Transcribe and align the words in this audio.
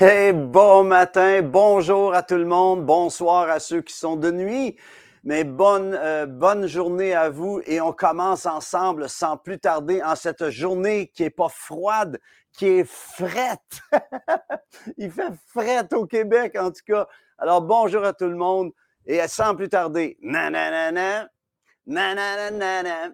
Hey, 0.00 0.32
bon 0.32 0.82
matin, 0.82 1.40
bonjour 1.42 2.14
à 2.14 2.24
tout 2.24 2.34
le 2.34 2.46
monde, 2.46 2.84
bonsoir 2.84 3.48
à 3.48 3.60
ceux 3.60 3.80
qui 3.80 3.94
sont 3.94 4.16
de 4.16 4.32
nuit, 4.32 4.76
mais 5.22 5.44
bonne, 5.44 5.94
euh, 5.94 6.26
bonne 6.26 6.66
journée 6.66 7.14
à 7.14 7.30
vous 7.30 7.60
et 7.64 7.80
on 7.80 7.92
commence 7.92 8.44
ensemble 8.44 9.08
sans 9.08 9.36
plus 9.36 9.60
tarder 9.60 10.02
en 10.02 10.16
cette 10.16 10.50
journée 10.50 11.12
qui 11.14 11.22
est 11.22 11.30
pas 11.30 11.48
froide, 11.48 12.18
qui 12.52 12.66
est 12.66 12.88
frette. 12.90 13.82
Il 14.96 15.12
fait 15.12 15.32
frette 15.46 15.92
au 15.92 16.06
Québec 16.06 16.56
en 16.58 16.72
tout 16.72 16.82
cas. 16.84 17.06
Alors 17.38 17.62
bonjour 17.62 18.02
à 18.04 18.12
tout 18.12 18.28
le 18.28 18.34
monde 18.34 18.72
et 19.06 19.24
sans 19.28 19.54
plus 19.54 19.68
tarder, 19.68 20.18
nanana, 20.22 21.28
nanana, 21.86 22.50
nanana, 22.50 23.12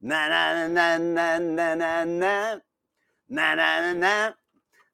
nanana, 0.00 1.38
nanana, 1.40 2.60
na 3.28 3.94
na 3.94 4.34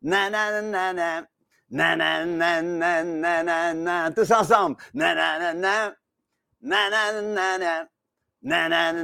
nanana, 0.07 1.27
nanana, 1.69 2.63
nanana, 3.03 4.13
tous 4.15 4.31
ensemble, 4.31 4.77
nanana, 4.95 5.97
nanana, 6.63 7.89
nanana, 8.41 9.03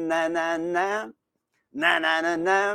nanana, 0.00 1.12
nanana, 1.74 2.72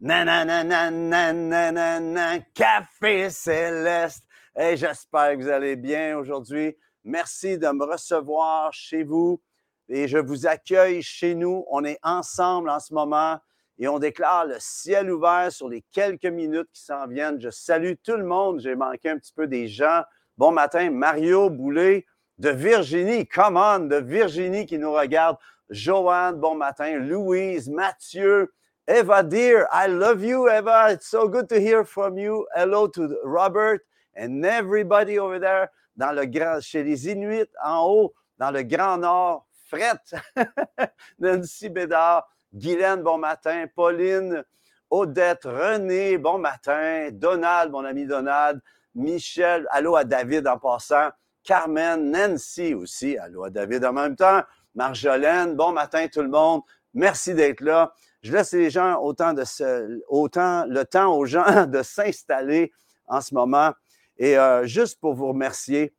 nanana, 0.00 1.32
nanana, 1.32 2.40
café 2.54 3.28
céleste. 3.28 4.24
Et 4.56 4.76
j'espère 4.76 5.32
que 5.32 5.42
vous 5.42 5.48
allez 5.48 5.76
bien 5.76 6.16
aujourd'hui. 6.16 6.74
Merci 7.04 7.58
de 7.58 7.68
me 7.68 7.84
recevoir 7.84 8.72
chez 8.72 9.02
vous 9.02 9.42
et 9.86 10.08
je 10.08 10.16
vous 10.16 10.46
accueille 10.46 11.02
chez 11.02 11.34
nous. 11.34 11.62
On 11.68 11.84
est 11.84 11.98
ensemble 12.02 12.70
en 12.70 12.80
ce 12.80 12.94
moment 12.94 13.38
et 13.78 13.88
on 13.88 13.98
déclare 13.98 14.46
le 14.46 14.56
ciel 14.58 15.10
ouvert 15.10 15.50
sur 15.50 15.68
les 15.68 15.82
quelques 15.92 16.26
minutes 16.26 16.68
qui 16.72 16.82
s'en 16.82 17.06
viennent. 17.06 17.40
Je 17.40 17.50
salue 17.50 17.94
tout 18.02 18.16
le 18.16 18.24
monde. 18.24 18.60
J'ai 18.60 18.76
manqué 18.76 19.10
un 19.10 19.18
petit 19.18 19.32
peu 19.32 19.46
des 19.46 19.68
gens. 19.68 20.02
Bon 20.38 20.52
matin, 20.52 20.90
Mario 20.90 21.50
Boulet 21.50 22.06
de 22.38 22.50
Virginie. 22.50 23.26
Come 23.26 23.56
on, 23.56 23.80
de 23.80 23.96
Virginie 23.96 24.66
qui 24.66 24.78
nous 24.78 24.92
regarde. 24.92 25.36
Joanne, 25.70 26.36
bon 26.36 26.54
matin. 26.54 26.98
Louise, 26.98 27.68
Mathieu, 27.68 28.52
Eva 28.86 29.22
Dear. 29.22 29.66
I 29.72 29.88
love 29.88 30.22
you, 30.22 30.48
Eva. 30.48 30.92
It's 30.92 31.08
so 31.08 31.28
good 31.28 31.48
to 31.48 31.58
hear 31.58 31.84
from 31.84 32.18
you. 32.18 32.46
Hello 32.54 32.86
to 32.88 33.16
Robert 33.24 33.80
and 34.14 34.44
everybody 34.44 35.18
over 35.18 35.40
there 35.40 35.68
dans 35.96 36.12
le 36.12 36.26
grand, 36.26 36.60
chez 36.60 36.82
les 36.82 37.08
Inuits 37.08 37.50
en 37.62 37.86
haut, 37.86 38.14
dans 38.38 38.50
le 38.50 38.62
Grand 38.62 38.98
Nord. 38.98 39.46
Fret, 39.68 39.98
Nancy 41.18 41.68
Bédard. 41.68 42.28
Guylaine, 42.54 43.02
bon 43.02 43.18
matin. 43.18 43.66
Pauline, 43.74 44.44
Odette, 44.88 45.44
René, 45.44 46.18
bon 46.18 46.38
matin. 46.38 47.08
Donald, 47.10 47.72
mon 47.72 47.84
ami 47.84 48.06
Donald. 48.06 48.60
Michel, 48.94 49.66
allô 49.70 49.96
à 49.96 50.04
David 50.04 50.46
en 50.46 50.58
passant. 50.58 51.10
Carmen, 51.42 52.12
Nancy 52.12 52.72
aussi, 52.74 53.18
allô 53.18 53.42
à 53.44 53.50
David 53.50 53.84
en 53.84 53.92
même 53.92 54.14
temps. 54.14 54.42
Marjolaine, 54.76 55.56
bon 55.56 55.72
matin 55.72 56.06
tout 56.06 56.22
le 56.22 56.28
monde. 56.28 56.62
Merci 56.94 57.34
d'être 57.34 57.60
là. 57.60 57.92
Je 58.22 58.32
laisse 58.32 58.52
les 58.52 58.70
gens 58.70 59.00
autant, 59.00 59.32
le 59.34 60.82
temps 60.84 61.12
aux 61.12 61.26
gens 61.26 61.66
de 61.66 61.82
s'installer 61.82 62.72
en 63.08 63.20
ce 63.20 63.34
moment. 63.34 63.72
Et 64.16 64.38
euh, 64.38 64.64
juste 64.64 65.00
pour 65.00 65.14
vous 65.14 65.28
remercier 65.28 65.92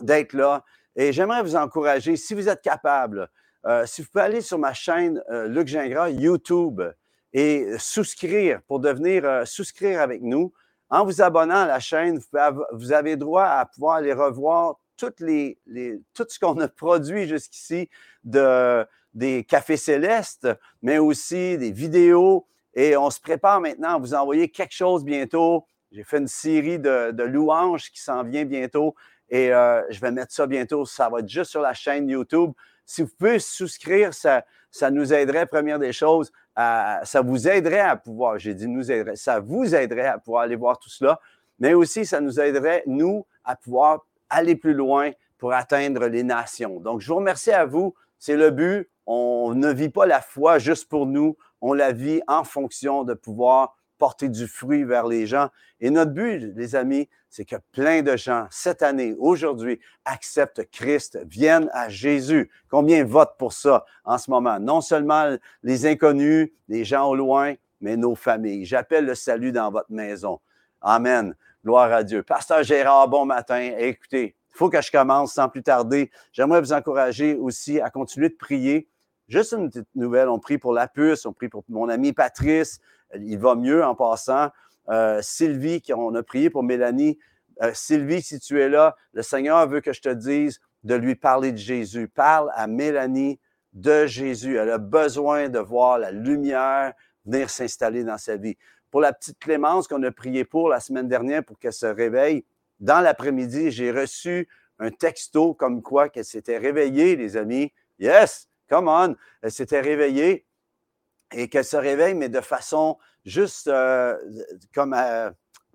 d'être 0.00 0.32
là. 0.32 0.64
Et 0.96 1.12
j'aimerais 1.12 1.42
vous 1.42 1.54
encourager, 1.54 2.16
si 2.16 2.32
vous 2.32 2.48
êtes 2.48 2.62
capable, 2.62 3.28
si 3.84 4.02
vous 4.02 4.08
pouvez 4.12 4.24
aller 4.24 4.40
sur 4.40 4.58
ma 4.58 4.72
chaîne 4.72 5.22
euh, 5.30 5.48
Luc 5.48 5.66
Gingras 5.66 6.10
YouTube 6.10 6.82
et 7.32 7.66
souscrire 7.78 8.60
pour 8.68 8.80
devenir 8.80 9.24
euh, 9.24 9.44
souscrire 9.44 10.00
avec 10.00 10.22
nous, 10.22 10.52
en 10.88 11.04
vous 11.04 11.20
abonnant 11.20 11.62
à 11.62 11.66
la 11.66 11.80
chaîne, 11.80 12.20
vous, 12.72 12.92
avez 12.92 13.16
droit 13.16 13.44
à 13.44 13.66
pouvoir 13.66 13.96
aller 13.96 14.12
revoir 14.12 14.76
toutes 14.96 15.18
les, 15.20 15.58
tout 16.14 16.24
ce 16.28 16.38
qu'on 16.38 16.58
a 16.60 16.68
produit 16.68 17.26
jusqu'ici 17.26 17.90
de, 18.22 18.86
des 19.12 19.42
cafés 19.42 19.76
célestes, 19.76 20.48
mais 20.82 20.98
aussi 20.98 21.58
des 21.58 21.72
vidéos. 21.72 22.46
Et 22.74 22.96
on 22.96 23.10
se 23.10 23.20
prépare 23.20 23.60
maintenant 23.60 23.96
à 23.96 23.98
vous 23.98 24.14
envoyer 24.14 24.48
quelque 24.48 24.74
chose 24.74 25.04
bientôt. 25.04 25.66
J'ai 25.90 26.04
fait 26.04 26.18
une 26.18 26.28
série 26.28 26.78
de 26.78 27.22
louanges 27.24 27.90
qui 27.90 28.00
s'en 28.00 28.22
vient 28.22 28.44
bientôt 28.44 28.94
et 29.28 29.48
je 29.48 30.00
vais 30.00 30.12
mettre 30.12 30.32
ça 30.32 30.46
bientôt. 30.46 30.84
Ça 30.84 31.08
va 31.08 31.18
être 31.18 31.28
juste 31.28 31.50
sur 31.50 31.62
la 31.62 31.74
chaîne 31.74 32.08
YouTube. 32.08 32.52
Si 32.86 33.02
vous 33.02 33.10
pouvez 33.18 33.38
souscrire, 33.38 34.14
ça, 34.14 34.44
ça 34.70 34.90
nous 34.90 35.12
aiderait, 35.12 35.46
première 35.46 35.78
des 35.78 35.92
choses, 35.92 36.32
ça 36.56 37.20
vous 37.24 37.48
aiderait 37.48 37.80
à 37.80 37.96
pouvoir, 37.96 38.38
j'ai 38.38 38.54
dit 38.54 38.66
nous 38.68 38.90
aiderait, 38.90 39.16
ça 39.16 39.40
vous 39.40 39.74
aiderait 39.74 40.06
à 40.06 40.18
pouvoir 40.18 40.44
aller 40.44 40.56
voir 40.56 40.78
tout 40.78 40.88
cela, 40.88 41.20
mais 41.58 41.74
aussi 41.74 42.06
ça 42.06 42.20
nous 42.20 42.40
aiderait, 42.40 42.82
nous, 42.86 43.26
à 43.44 43.56
pouvoir 43.56 44.06
aller 44.30 44.56
plus 44.56 44.74
loin 44.74 45.10
pour 45.38 45.52
atteindre 45.52 46.06
les 46.06 46.22
nations. 46.22 46.80
Donc, 46.80 47.00
je 47.00 47.08
vous 47.08 47.16
remercie 47.16 47.52
à 47.52 47.64
vous. 47.64 47.94
C'est 48.18 48.36
le 48.36 48.50
but. 48.50 48.88
On 49.06 49.54
ne 49.54 49.72
vit 49.72 49.90
pas 49.90 50.06
la 50.06 50.20
foi 50.20 50.58
juste 50.58 50.88
pour 50.88 51.06
nous. 51.06 51.36
On 51.60 51.72
la 51.72 51.92
vit 51.92 52.22
en 52.26 52.44
fonction 52.44 53.04
de 53.04 53.14
pouvoir 53.14 53.76
porter 53.98 54.28
du 54.28 54.46
fruit 54.46 54.84
vers 54.84 55.06
les 55.06 55.26
gens. 55.26 55.48
Et 55.80 55.90
notre 55.90 56.12
but, 56.12 56.52
les 56.54 56.74
amis, 56.74 57.08
c'est 57.28 57.44
que 57.44 57.56
plein 57.72 58.02
de 58.02 58.16
gens, 58.16 58.46
cette 58.50 58.82
année, 58.82 59.14
aujourd'hui, 59.18 59.80
acceptent 60.04 60.64
Christ, 60.70 61.18
viennent 61.26 61.68
à 61.72 61.88
Jésus. 61.88 62.50
Combien 62.70 63.04
votent 63.04 63.36
pour 63.38 63.52
ça 63.52 63.84
en 64.04 64.18
ce 64.18 64.30
moment? 64.30 64.58
Non 64.58 64.80
seulement 64.80 65.36
les 65.62 65.86
inconnus, 65.86 66.50
les 66.68 66.84
gens 66.84 67.08
au 67.08 67.14
loin, 67.14 67.54
mais 67.80 67.96
nos 67.96 68.14
familles. 68.14 68.64
J'appelle 68.64 69.04
le 69.04 69.14
salut 69.14 69.52
dans 69.52 69.70
votre 69.70 69.90
maison. 69.90 70.40
Amen. 70.80 71.34
Gloire 71.64 71.92
à 71.92 72.04
Dieu. 72.04 72.22
Pasteur 72.22 72.62
Gérard, 72.62 73.08
bon 73.08 73.26
matin. 73.26 73.60
Écoutez, 73.78 74.36
il 74.50 74.56
faut 74.56 74.70
que 74.70 74.80
je 74.80 74.90
commence 74.90 75.34
sans 75.34 75.48
plus 75.48 75.62
tarder. 75.62 76.10
J'aimerais 76.32 76.60
vous 76.60 76.72
encourager 76.72 77.34
aussi 77.34 77.80
à 77.80 77.90
continuer 77.90 78.28
de 78.28 78.36
prier. 78.36 78.88
Juste 79.28 79.52
une 79.52 79.70
petite 79.70 79.88
nouvelle, 79.94 80.28
on 80.28 80.38
prie 80.38 80.58
pour 80.58 80.72
la 80.72 80.86
puce, 80.86 81.26
on 81.26 81.32
prie 81.32 81.48
pour 81.48 81.64
mon 81.68 81.88
ami 81.88 82.12
Patrice, 82.12 82.80
il 83.14 83.38
va 83.38 83.54
mieux 83.54 83.84
en 83.84 83.94
passant. 83.94 84.50
Euh, 84.88 85.20
Sylvie, 85.20 85.82
on 85.94 86.14
a 86.14 86.22
prié 86.22 86.48
pour 86.48 86.62
Mélanie. 86.62 87.18
Euh, 87.62 87.72
Sylvie, 87.74 88.22
si 88.22 88.38
tu 88.38 88.60
es 88.60 88.68
là, 88.68 88.96
le 89.12 89.22
Seigneur 89.22 89.66
veut 89.68 89.80
que 89.80 89.92
je 89.92 90.00
te 90.00 90.08
dise 90.08 90.60
de 90.84 90.94
lui 90.94 91.16
parler 91.16 91.50
de 91.50 91.56
Jésus. 91.56 92.06
Parle 92.06 92.50
à 92.54 92.66
Mélanie 92.68 93.40
de 93.72 94.06
Jésus. 94.06 94.56
Elle 94.56 94.70
a 94.70 94.78
besoin 94.78 95.48
de 95.48 95.58
voir 95.58 95.98
la 95.98 96.12
lumière 96.12 96.92
venir 97.24 97.50
s'installer 97.50 98.04
dans 98.04 98.18
sa 98.18 98.36
vie. 98.36 98.56
Pour 98.90 99.00
la 99.00 99.12
petite 99.12 99.38
Clémence 99.40 99.88
qu'on 99.88 100.02
a 100.04 100.12
prié 100.12 100.44
pour 100.44 100.68
la 100.68 100.78
semaine 100.78 101.08
dernière 101.08 101.44
pour 101.44 101.58
qu'elle 101.58 101.72
se 101.72 101.86
réveille, 101.86 102.44
dans 102.78 103.00
l'après-midi, 103.00 103.70
j'ai 103.70 103.90
reçu 103.90 104.48
un 104.78 104.90
texto 104.90 105.54
comme 105.54 105.82
quoi 105.82 106.08
qu'elle 106.08 106.24
s'était 106.24 106.58
réveillée, 106.58 107.16
les 107.16 107.36
amis. 107.36 107.72
Yes, 107.98 108.48
come 108.68 108.88
on. 108.88 109.14
Elle 109.42 109.52
s'était 109.52 109.80
réveillée 109.80 110.46
et 111.32 111.48
qu'elle 111.48 111.64
se 111.64 111.76
réveille, 111.76 112.14
mais 112.14 112.28
de 112.28 112.40
façon 112.40 112.98
juste 113.24 113.66
euh, 113.68 114.16
comme 114.74 114.94
euh, 114.94 115.30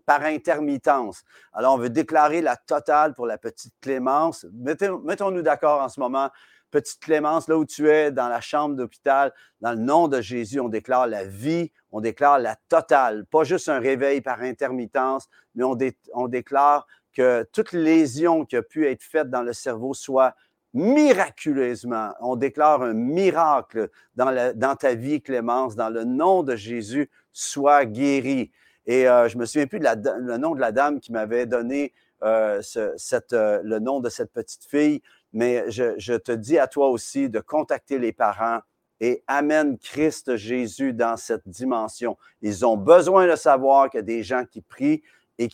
par 0.05 0.23
intermittence. 0.23 1.23
Alors, 1.53 1.75
on 1.75 1.77
veut 1.77 1.89
déclarer 1.89 2.41
la 2.41 2.57
totale 2.57 3.13
pour 3.13 3.25
la 3.25 3.37
petite 3.37 3.73
Clémence. 3.81 4.45
Mettons-nous 4.53 5.41
d'accord 5.41 5.81
en 5.81 5.89
ce 5.89 5.99
moment. 5.99 6.29
Petite 6.71 7.01
Clémence, 7.01 7.49
là 7.49 7.57
où 7.57 7.65
tu 7.65 7.89
es, 7.89 8.11
dans 8.11 8.29
la 8.29 8.39
chambre 8.39 8.75
d'hôpital, 8.75 9.33
dans 9.59 9.71
le 9.71 9.77
nom 9.77 10.07
de 10.07 10.21
Jésus, 10.21 10.59
on 10.61 10.69
déclare 10.69 11.05
la 11.05 11.25
vie, 11.25 11.71
on 11.91 11.99
déclare 11.99 12.39
la 12.39 12.55
totale, 12.69 13.25
pas 13.25 13.43
juste 13.43 13.67
un 13.67 13.79
réveil 13.79 14.21
par 14.21 14.41
intermittence, 14.41 15.27
mais 15.53 15.65
on, 15.65 15.77
on 16.13 16.27
déclare 16.29 16.87
que 17.13 17.45
toute 17.51 17.73
lésion 17.73 18.45
qui 18.45 18.55
a 18.55 18.63
pu 18.63 18.87
être 18.87 19.03
faite 19.03 19.29
dans 19.29 19.43
le 19.43 19.51
cerveau 19.51 19.93
soit 19.93 20.33
miraculeusement. 20.73 22.11
On 22.21 22.35
déclare 22.35 22.81
un 22.81 22.93
miracle 22.93 23.89
dans, 24.15 24.75
ta 24.75 24.93
vie, 24.93 25.21
Clémence, 25.21 25.75
dans 25.75 25.89
le 25.89 26.03
nom 26.03 26.43
de 26.43 26.55
Jésus, 26.55 27.09
sois 27.33 27.85
guéri. 27.85 28.51
Et 28.85 29.07
euh, 29.07 29.27
je 29.27 29.37
me 29.37 29.45
souviens 29.45 29.67
plus 29.67 29.79
de 29.79 29.87
le 30.17 30.37
nom 30.37 30.55
de 30.55 30.59
la 30.59 30.71
dame 30.71 30.99
qui 30.99 31.11
m'avait 31.11 31.45
donné 31.45 31.93
euh, 32.23 32.61
euh, 32.77 33.61
le 33.63 33.79
nom 33.79 33.99
de 33.99 34.09
cette 34.09 34.31
petite 34.31 34.63
fille, 34.65 35.01
mais 35.33 35.69
je, 35.69 36.17
te 36.17 36.31
dis 36.31 36.57
à 36.57 36.67
toi 36.67 36.89
aussi 36.89 37.29
de 37.29 37.39
contacter 37.39 37.99
les 37.99 38.13
parents 38.13 38.59
et 38.99 39.23
amène 39.27 39.77
Christ 39.79 40.35
Jésus 40.35 40.93
dans 40.93 41.17
cette 41.17 41.47
dimension. 41.47 42.17
Ils 42.41 42.65
ont 42.65 42.77
besoin 42.77 43.27
de 43.27 43.35
savoir 43.35 43.89
qu'il 43.89 43.99
y 43.99 44.01
a 44.01 44.03
des 44.03 44.23
gens 44.23 44.45
qui 44.45 44.61
prient 44.61 45.01
et 45.39 45.49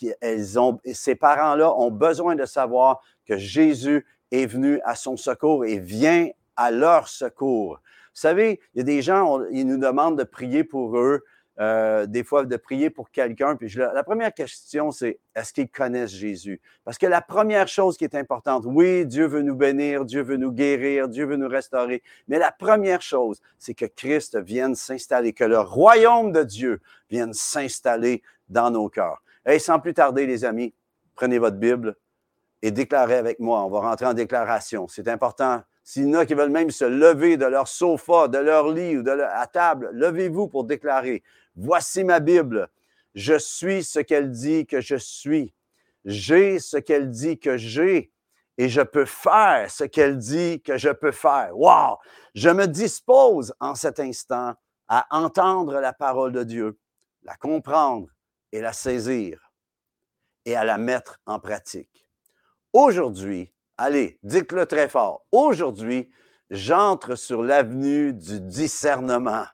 ont, 0.58 0.80
et 0.84 0.94
ces 0.94 1.16
parents-là 1.16 1.74
ont 1.74 1.92
besoin 1.92 2.36
de 2.36 2.46
savoir 2.46 3.02
que 3.26 3.38
Jésus 3.38 4.06
est 4.32 4.46
venu 4.46 4.80
à 4.84 4.96
son 4.96 5.18
secours 5.18 5.66
et 5.66 5.80
vient 5.80 6.30
à 6.56 6.72
leur 6.72 7.08
secours. 7.08 7.80
Vous 8.14 8.22
savez, 8.22 8.60
il 8.74 8.80
y 8.80 8.82
a 8.82 8.84
des 8.84 9.02
gens, 9.02 9.44
ils 9.52 9.66
nous 9.66 9.78
demandent 9.78 10.18
de 10.18 10.24
prier 10.24 10.64
pour 10.64 10.98
eux. 10.98 11.24
euh, 11.60 12.06
des 12.06 12.24
fois 12.24 12.46
de 12.46 12.56
prier 12.56 12.90
pour 12.90 13.10
quelqu'un. 13.10 13.56
Puis 13.56 13.74
la 13.76 14.04
première 14.04 14.34
question, 14.34 14.92
c'est 14.92 15.20
est-ce 15.36 15.54
qu'ils 15.54 15.70
connaissent 15.70 16.12
Jésus? 16.12 16.62
Parce 16.84 16.98
que 16.98 17.08
la 17.08 17.22
première 17.22 17.68
chose 17.68 17.98
qui 17.98 18.04
est 18.04 18.16
importante, 18.16 18.64
oui, 18.66 19.06
Dieu 19.06 19.26
veut 19.26 19.42
nous 19.42 19.56
bénir, 19.56 20.06
Dieu 20.06 20.22
veut 20.22 20.38
nous 20.38 20.52
guérir, 20.52 21.08
Dieu 21.08 21.26
veut 21.26 21.36
nous 21.36 21.48
restaurer. 21.48 22.04
Mais 22.28 22.38
la 22.38 22.52
première 22.52 23.02
chose, 23.02 23.42
c'est 23.58 23.74
que 23.74 23.86
Christ 23.86 24.38
vienne 24.40 24.76
s'installer, 24.76 25.34
que 25.34 25.44
le 25.44 25.60
royaume 25.60 26.32
de 26.32 26.44
Dieu 26.44 26.80
vienne 27.10 27.34
s'installer 27.34 28.22
dans 28.50 28.70
nos 28.70 28.90
cœurs. 28.90 29.22
Et 29.46 29.60
sans 29.60 29.80
plus 29.80 29.94
tarder, 29.94 30.28
les 30.28 30.46
amis, 30.46 30.74
prenez 31.16 31.40
votre 31.40 31.58
Bible 31.58 31.96
et 32.62 32.72
déclarez 32.72 33.16
avec 33.16 33.40
moi. 33.40 33.64
On 33.64 33.70
va 33.70 33.82
rentrer 33.82 34.06
en 34.06 34.14
déclaration. 34.14 34.88
C'est 34.88 35.08
important 35.08 35.62
s'il 35.88 36.10
y 36.10 36.16
en 36.18 36.20
a 36.20 36.26
qui 36.26 36.34
veulent 36.34 36.50
même 36.50 36.70
se 36.70 36.84
lever 36.84 37.38
de 37.38 37.46
leur 37.46 37.70
sofa, 37.70 38.28
de 38.28 38.38
leur 38.40 38.74
lit 38.74 38.98
ou 38.98 39.04
de 39.04 39.12
leur, 39.12 39.34
à 39.34 39.48
table, 39.48 39.90
levez-vous 39.94 40.50
pour 40.50 40.66
déclarer 40.66 41.24
Voici 41.56 42.04
ma 42.04 42.20
Bible. 42.20 42.68
Je 43.16 43.38
suis 43.38 43.86
ce 43.86 44.00
qu'elle 44.00 44.30
dit 44.30 44.66
que 44.66 44.82
je 44.82 44.98
suis. 44.98 45.54
J'ai 46.04 46.60
ce 46.60 46.76
qu'elle 46.76 47.10
dit 47.10 47.40
que 47.40 47.56
j'ai. 47.56 48.12
Et 48.58 48.68
je 48.68 48.82
peux 48.82 49.06
faire 49.06 49.72
ce 49.72 49.86
qu'elle 49.86 50.18
dit 50.18 50.62
que 50.62 50.78
je 50.78 50.90
peux 50.90 51.14
faire. 51.14 51.58
Wow! 51.58 52.00
Je 52.36 52.50
me 52.50 52.68
dispose 52.68 53.54
en 53.62 53.74
cet 53.74 54.02
instant 54.02 54.56
à 54.90 55.08
entendre 55.12 55.80
la 55.80 55.94
parole 55.94 56.34
de 56.34 56.44
Dieu, 56.44 56.78
la 57.24 57.38
comprendre 57.38 58.10
et 58.52 58.60
la 58.60 58.74
saisir 58.74 59.54
et 60.44 60.58
à 60.58 60.66
la 60.66 60.78
mettre 60.78 61.22
en 61.26 61.40
pratique. 61.40 62.07
Aujourd'hui, 62.74 63.52
Allez, 63.80 64.18
dites-le 64.24 64.66
très 64.66 64.90
fort. 64.90 65.28
Aujourd'hui, 65.32 66.10
j'entre 66.50 67.14
sur 67.16 67.44
l'avenue 67.44 68.12
du 68.12 68.42
discernement. 68.42 69.46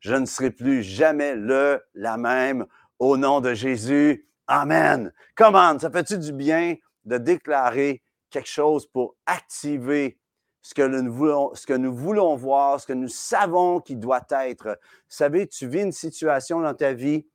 Je 0.00 0.14
ne 0.14 0.26
serai 0.26 0.50
plus 0.50 0.82
jamais 0.82 1.34
le, 1.34 1.82
la 1.94 2.18
même. 2.18 2.66
Au 2.98 3.16
nom 3.16 3.40
de 3.40 3.54
Jésus. 3.54 4.28
Amen. 4.46 5.10
Comment? 5.34 5.78
Ça 5.78 5.90
fait-tu 5.90 6.18
du 6.18 6.34
bien 6.34 6.76
de 7.06 7.16
déclarer 7.16 8.02
quelque 8.28 8.50
chose 8.50 8.86
pour 8.86 9.16
activer 9.24 10.18
ce 10.60 10.74
que, 10.74 10.82
nous 10.82 11.10
voulons, 11.10 11.54
ce 11.54 11.66
que 11.66 11.72
nous 11.72 11.94
voulons 11.94 12.36
voir, 12.36 12.78
ce 12.78 12.86
que 12.86 12.92
nous 12.92 13.08
savons 13.08 13.80
qui 13.80 13.96
doit 13.96 14.26
être? 14.28 14.66
Vous 14.68 15.16
savez, 15.16 15.46
tu 15.46 15.66
vis 15.66 15.80
une 15.80 15.92
situation 15.92 16.60
dans 16.60 16.74
ta 16.74 16.92
vie, 16.92 17.26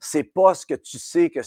c'est 0.00 0.24
pas 0.24 0.54
ce 0.54 0.66
que 0.66 0.74
tu 0.74 0.98
sais 0.98 1.30
que 1.30 1.40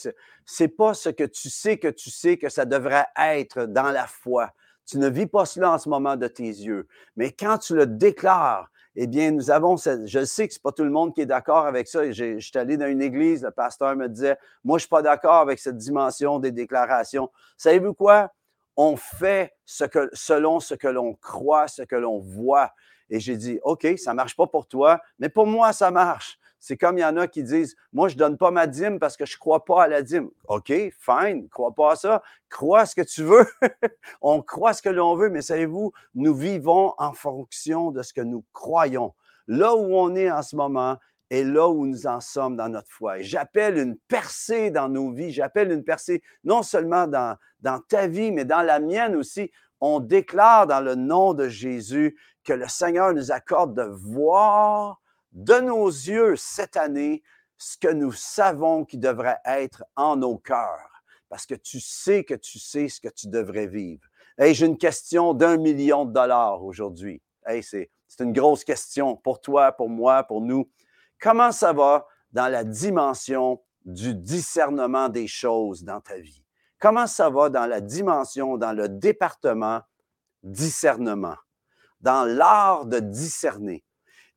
c'est 0.46 0.68
pas 0.68 0.94
ce 0.94 1.10
que 1.10 1.24
tu 1.24 1.50
sais 1.50 1.78
que 1.78 1.88
tu 1.88 2.12
sais 2.12 2.38
que 2.38 2.50
ça 2.50 2.66
devrait 2.66 3.08
être 3.18 3.66
dans 3.66 3.92
la 3.92 4.08
foi. 4.08 4.52
Tu 4.86 4.98
ne 4.98 5.10
vis 5.10 5.28
pas 5.28 5.46
cela 5.46 5.72
en 5.72 5.78
ce 5.78 5.90
moment 5.90 6.16
de 6.16 6.28
tes 6.28 6.44
yeux. 6.44 6.88
Mais 7.16 7.32
quand 7.32 7.58
tu 7.58 7.76
le 7.76 7.88
déclares, 7.88 8.70
eh 8.96 9.08
bien, 9.08 9.32
nous 9.32 9.50
avons, 9.50 9.76
je 9.78 10.26
sais 10.26 10.48
que 10.48 10.54
c'est 10.54 10.62
pas 10.62 10.72
tout 10.72 10.84
le 10.84 10.92
monde 10.92 11.16
qui 11.16 11.22
est 11.22 11.26
d'accord 11.26 11.66
avec 11.66 11.88
ça. 11.88 12.12
Je 12.12 12.38
suis 12.40 12.58
allé 12.58 12.78
dans 12.78 12.88
une 12.88 13.02
église, 13.02 13.44
le 13.44 13.50
pasteur 13.50 13.96
me 13.96 14.08
disait, 14.08 14.38
moi, 14.64 14.78
je 14.78 14.82
suis 14.82 14.90
pas 14.90 15.02
d'accord 15.02 15.36
avec 15.36 15.60
cette 15.60 15.78
dimension 15.78 16.38
des 16.38 16.52
déclarations. 16.52 17.32
Savez-vous 17.58 17.96
quoi? 17.96 18.32
On 18.76 18.96
fait 18.96 19.54
ce 19.66 19.86
que, 19.86 20.10
selon 20.14 20.60
ce 20.60 20.76
que 20.76 20.88
l'on 20.88 21.16
croit, 21.16 21.68
ce 21.68 21.82
que 21.82 21.96
l'on 21.96 22.20
voit. 22.20 22.72
Et 23.10 23.20
j'ai 23.20 23.38
dit, 23.38 23.60
OK, 23.64 23.88
ça 23.98 24.14
marche 24.14 24.36
pas 24.36 24.48
pour 24.48 24.68
toi, 24.68 25.02
mais 25.18 25.30
pour 25.30 25.48
moi, 25.48 25.74
ça 25.74 25.90
marche. 25.90 26.38
C'est 26.66 26.78
comme 26.78 26.98
il 26.98 27.02
y 27.02 27.06
en 27.06 27.18
a 27.18 27.28
qui 27.28 27.44
disent 27.44 27.76
Moi, 27.92 28.08
je 28.08 28.14
ne 28.14 28.20
donne 28.20 28.38
pas 28.38 28.50
ma 28.50 28.68
dîme 28.68 28.98
parce 28.98 29.18
que 29.18 29.26
je 29.26 29.36
ne 29.36 29.40
crois 29.40 29.66
pas 29.66 29.84
à 29.84 29.88
la 29.90 30.02
dîme. 30.02 30.30
OK, 30.48 30.72
fine, 30.98 31.50
crois 31.50 31.76
pas 31.76 31.92
à 31.92 31.96
ça. 31.98 32.24
Crois 32.50 32.86
ce 32.86 32.96
que 32.96 33.02
tu 33.02 33.22
veux. 33.22 33.46
on 34.22 34.42
croit 34.42 34.72
ce 34.72 34.82
que 34.82 34.88
l'on 34.88 35.18
veut, 35.18 35.30
mais 35.30 35.42
savez-vous, 35.42 35.92
nous 36.16 36.34
vivons 36.34 36.94
en 36.98 37.12
fonction 37.12 37.92
de 37.92 38.02
ce 38.02 38.14
que 38.14 38.22
nous 38.22 38.46
croyons. 38.54 39.14
Là 39.48 39.76
où 39.76 39.94
on 39.94 40.16
est 40.16 40.32
en 40.32 40.42
ce 40.42 40.56
moment 40.56 40.96
est 41.30 41.44
là 41.44 41.68
où 41.68 41.86
nous 41.86 42.08
en 42.08 42.22
sommes 42.22 42.56
dans 42.56 42.70
notre 42.70 42.90
foi. 42.90 43.20
Et 43.20 43.24
j'appelle 43.26 43.78
une 43.78 43.98
percée 43.98 44.72
dans 44.72 44.88
nos 44.88 45.12
vies. 45.12 45.34
J'appelle 45.34 45.70
une 45.70 45.84
percée 45.84 46.24
non 46.46 46.64
seulement 46.64 47.08
dans 47.08 47.80
ta 47.90 48.08
vie, 48.08 48.32
mais 48.32 48.46
dans 48.46 48.62
la 48.62 48.80
mienne 48.80 49.18
aussi. 49.18 49.52
On 49.82 50.00
déclare 50.00 50.66
dans 50.66 50.80
le 50.80 50.96
nom 50.96 51.34
de 51.34 51.50
Jésus 51.50 52.18
que 52.46 52.54
le 52.54 52.70
Seigneur 52.70 53.14
nous 53.14 53.34
accorde 53.34 53.76
de 53.76 53.84
voir 53.84 55.03
de 55.34 55.60
nos 55.60 55.88
yeux 55.88 56.36
cette 56.36 56.78
année 56.78 57.24
ce 57.58 57.78
que 57.78 57.88
nous 57.88 58.12
savons 58.12 58.86
qui 58.86 58.98
devrait 58.98 59.40
être 59.46 59.84
en 59.96 60.16
nos 60.16 60.38
cœurs, 60.38 61.04
parce 61.30 61.46
que 61.46 61.56
tu 61.56 61.80
sais 61.80 62.24
que 62.24 62.34
tu 62.34 62.60
sais 62.60 62.90
ce 62.90 63.00
que 63.00 63.10
tu 63.10 63.28
devrais 63.28 63.68
vivre. 63.68 64.06
Hey, 64.38 64.54
j'ai 64.54 64.66
une 64.66 64.78
question 64.78 65.34
d'un 65.34 65.58
million 65.58 66.06
de 66.06 66.12
dollars 66.12 66.64
aujourd'hui. 66.64 67.22
Hey, 67.46 67.64
c'est, 67.64 67.92
c'est 68.08 68.24
une 68.24 68.34
grosse 68.34 68.64
question 68.64 69.16
pour 69.16 69.42
toi, 69.42 69.72
pour 69.72 69.90
moi, 69.90 70.24
pour 70.24 70.42
nous. 70.42 70.70
Comment 71.20 71.52
ça 71.52 71.74
va 71.74 72.06
dans 72.32 72.48
la 72.48 72.64
dimension 72.64 73.62
du 73.86 74.14
discernement 74.16 75.10
des 75.10 75.28
choses 75.28 75.84
dans 75.84 76.02
ta 76.02 76.18
vie? 76.18 76.44
Comment 76.80 77.08
ça 77.08 77.30
va 77.30 77.50
dans 77.50 77.66
la 77.66 77.80
dimension, 77.80 78.58
dans 78.58 78.74
le 78.74 78.90
département 78.90 79.82
discernement, 80.42 81.38
dans 82.02 82.26
l'art 82.26 82.86
de 82.86 83.00
discerner? 83.00 83.86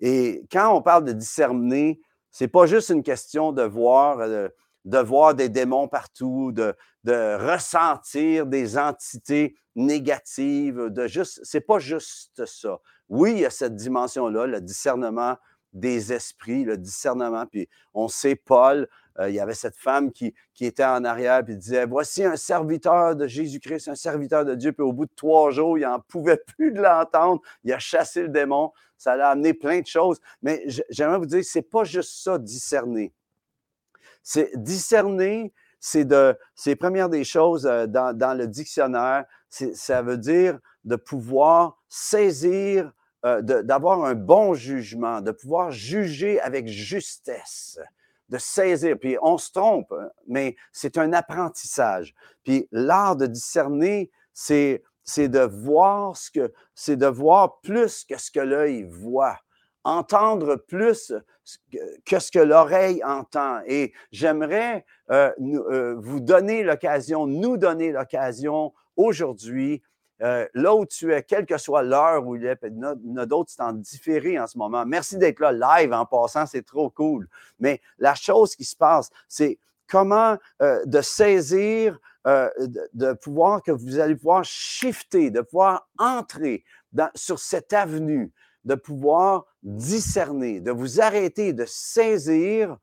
Et 0.00 0.44
quand 0.50 0.74
on 0.74 0.82
parle 0.82 1.04
de 1.04 1.12
discerner, 1.12 2.00
c'est 2.30 2.48
pas 2.48 2.66
juste 2.66 2.90
une 2.90 3.02
question 3.02 3.52
de 3.52 3.62
voir, 3.62 4.20
euh, 4.20 4.48
de, 4.84 4.98
voir 4.98 5.34
des 5.34 5.48
démons 5.48 5.88
partout, 5.88 6.52
de, 6.52 6.74
de, 7.04 7.36
ressentir 7.52 8.46
des 8.46 8.76
entités 8.76 9.56
négatives, 9.74 10.90
de 10.90 11.06
juste, 11.06 11.40
c'est 11.42 11.60
pas 11.60 11.78
juste 11.78 12.44
ça. 12.44 12.78
Oui, 13.08 13.32
il 13.32 13.38
y 13.38 13.46
a 13.46 13.50
cette 13.50 13.76
dimension-là, 13.76 14.46
le 14.46 14.60
discernement 14.60 15.36
des 15.76 16.12
esprits, 16.12 16.64
le 16.64 16.76
discernement. 16.76 17.46
Puis 17.46 17.68
on 17.94 18.08
sait, 18.08 18.34
Paul, 18.34 18.88
euh, 19.18 19.28
il 19.28 19.34
y 19.34 19.40
avait 19.40 19.54
cette 19.54 19.76
femme 19.76 20.10
qui, 20.10 20.34
était 20.60 20.84
en 20.84 21.04
arrière 21.04 21.44
puis 21.44 21.56
disait 21.56 21.86
Voici 21.86 22.24
un 22.24 22.36
serviteur 22.36 23.14
de 23.14 23.26
Jésus-Christ, 23.26 23.88
un 23.88 23.94
serviteur 23.94 24.44
de 24.44 24.54
Dieu. 24.54 24.72
Puis 24.72 24.82
au 24.82 24.92
bout 24.92 25.06
de 25.06 25.14
trois 25.14 25.50
jours, 25.50 25.78
il 25.78 25.82
n'en 25.82 26.00
pouvait 26.00 26.38
plus 26.56 26.72
de 26.72 26.80
l'entendre. 26.80 27.40
Il 27.64 27.72
a 27.72 27.78
chassé 27.78 28.22
le 28.22 28.28
démon. 28.28 28.72
Ça 28.96 29.16
l'a 29.16 29.30
amené 29.30 29.52
plein 29.52 29.80
de 29.80 29.86
choses. 29.86 30.18
Mais 30.42 30.64
j'aimerais 30.88 31.18
vous 31.18 31.26
dire, 31.26 31.44
c'est 31.44 31.62
pas 31.62 31.84
juste 31.84 32.22
ça, 32.22 32.38
discerner. 32.38 33.12
C'est 34.22 34.50
discerner, 34.56 35.52
c'est 35.78 36.04
de, 36.04 36.36
c'est 36.54 36.74
première 36.74 37.08
des 37.08 37.22
choses 37.22 37.66
euh, 37.66 37.86
dans, 37.86 38.16
dans 38.16 38.34
le 38.34 38.46
dictionnaire. 38.46 39.26
Ça 39.48 40.02
veut 40.02 40.18
dire 40.18 40.58
de 40.84 40.96
pouvoir 40.96 41.78
saisir, 41.88 42.92
euh, 43.26 43.42
d'avoir 43.42 44.04
un 44.04 44.14
bon 44.14 44.54
jugement, 44.54 45.20
de 45.20 45.32
pouvoir 45.32 45.70
juger 45.70 46.40
avec 46.40 46.68
justesse 46.68 47.78
de 48.28 48.38
saisir. 48.38 48.96
Puis 48.98 49.16
on 49.22 49.38
se 49.38 49.52
trompe, 49.52 49.92
hein, 49.92 50.10
mais 50.26 50.56
c'est 50.72 50.98
un 50.98 51.12
apprentissage. 51.12 52.14
Puis 52.44 52.68
l'art 52.72 53.16
de 53.16 53.26
discerner, 53.26 54.10
c'est 54.32 54.82
de 55.18 55.40
voir 55.40 56.16
ce 56.16 56.30
que 56.30 56.52
c'est 56.74 56.96
de 56.96 57.06
voir 57.06 57.60
plus 57.60 58.04
que 58.04 58.18
ce 58.18 58.30
que 58.30 58.40
l'œil 58.40 58.84
voit, 58.84 59.38
entendre 59.84 60.56
plus 60.56 61.12
que 62.04 62.18
ce 62.18 62.30
que 62.30 62.38
l'oreille 62.38 63.02
entend. 63.04 63.60
Et 63.66 63.92
j'aimerais 64.10 64.84
euh, 65.10 65.30
euh, 65.40 65.94
vous 65.98 66.20
donner 66.20 66.62
l'occasion, 66.62 67.26
nous 67.26 67.56
donner 67.56 67.92
l'occasion 67.92 68.72
aujourd'hui, 68.96 69.82
euh, 70.22 70.46
là 70.54 70.74
où 70.74 70.86
tu 70.86 71.12
es, 71.12 71.22
quelle 71.22 71.46
que 71.46 71.58
soit 71.58 71.82
l'heure 71.82 72.26
où 72.26 72.36
il 72.36 72.46
est, 72.46 72.58
il 72.62 72.78
y 72.78 73.12
en 73.12 73.16
a 73.16 73.26
d'autres 73.26 73.50
qui 73.50 73.56
sont 73.56 73.62
en 73.62 73.72
différé 73.72 74.38
en 74.38 74.46
ce 74.46 74.56
moment. 74.56 74.84
Merci 74.86 75.18
d'être 75.18 75.40
là 75.40 75.52
live 75.52 75.92
en 75.92 76.06
passant, 76.06 76.46
c'est 76.46 76.64
trop 76.64 76.90
cool. 76.90 77.28
Mais 77.60 77.80
la 77.98 78.14
chose 78.14 78.56
qui 78.56 78.64
se 78.64 78.76
passe, 78.76 79.10
c'est 79.28 79.58
comment 79.88 80.36
de 80.60 81.00
saisir 81.00 81.98
euh, 82.26 82.50
de, 82.92 83.12
pouvoir 83.12 83.62
que 83.62 83.70
vous 83.70 84.00
allez 84.00 84.16
pouvoir 84.16 84.44
shifter, 84.44 85.30
de 85.30 85.42
pouvoir 85.42 85.88
entrer 85.96 86.64
sur 87.14 87.38
cette 87.38 87.72
avenue, 87.72 88.32
de 88.64 88.74
pouvoir 88.74 89.44
discerner, 89.62 90.58
de 90.58 90.72
vous 90.72 91.00
arrêter, 91.00 91.52
de 91.52 91.64
saisir 91.66 92.78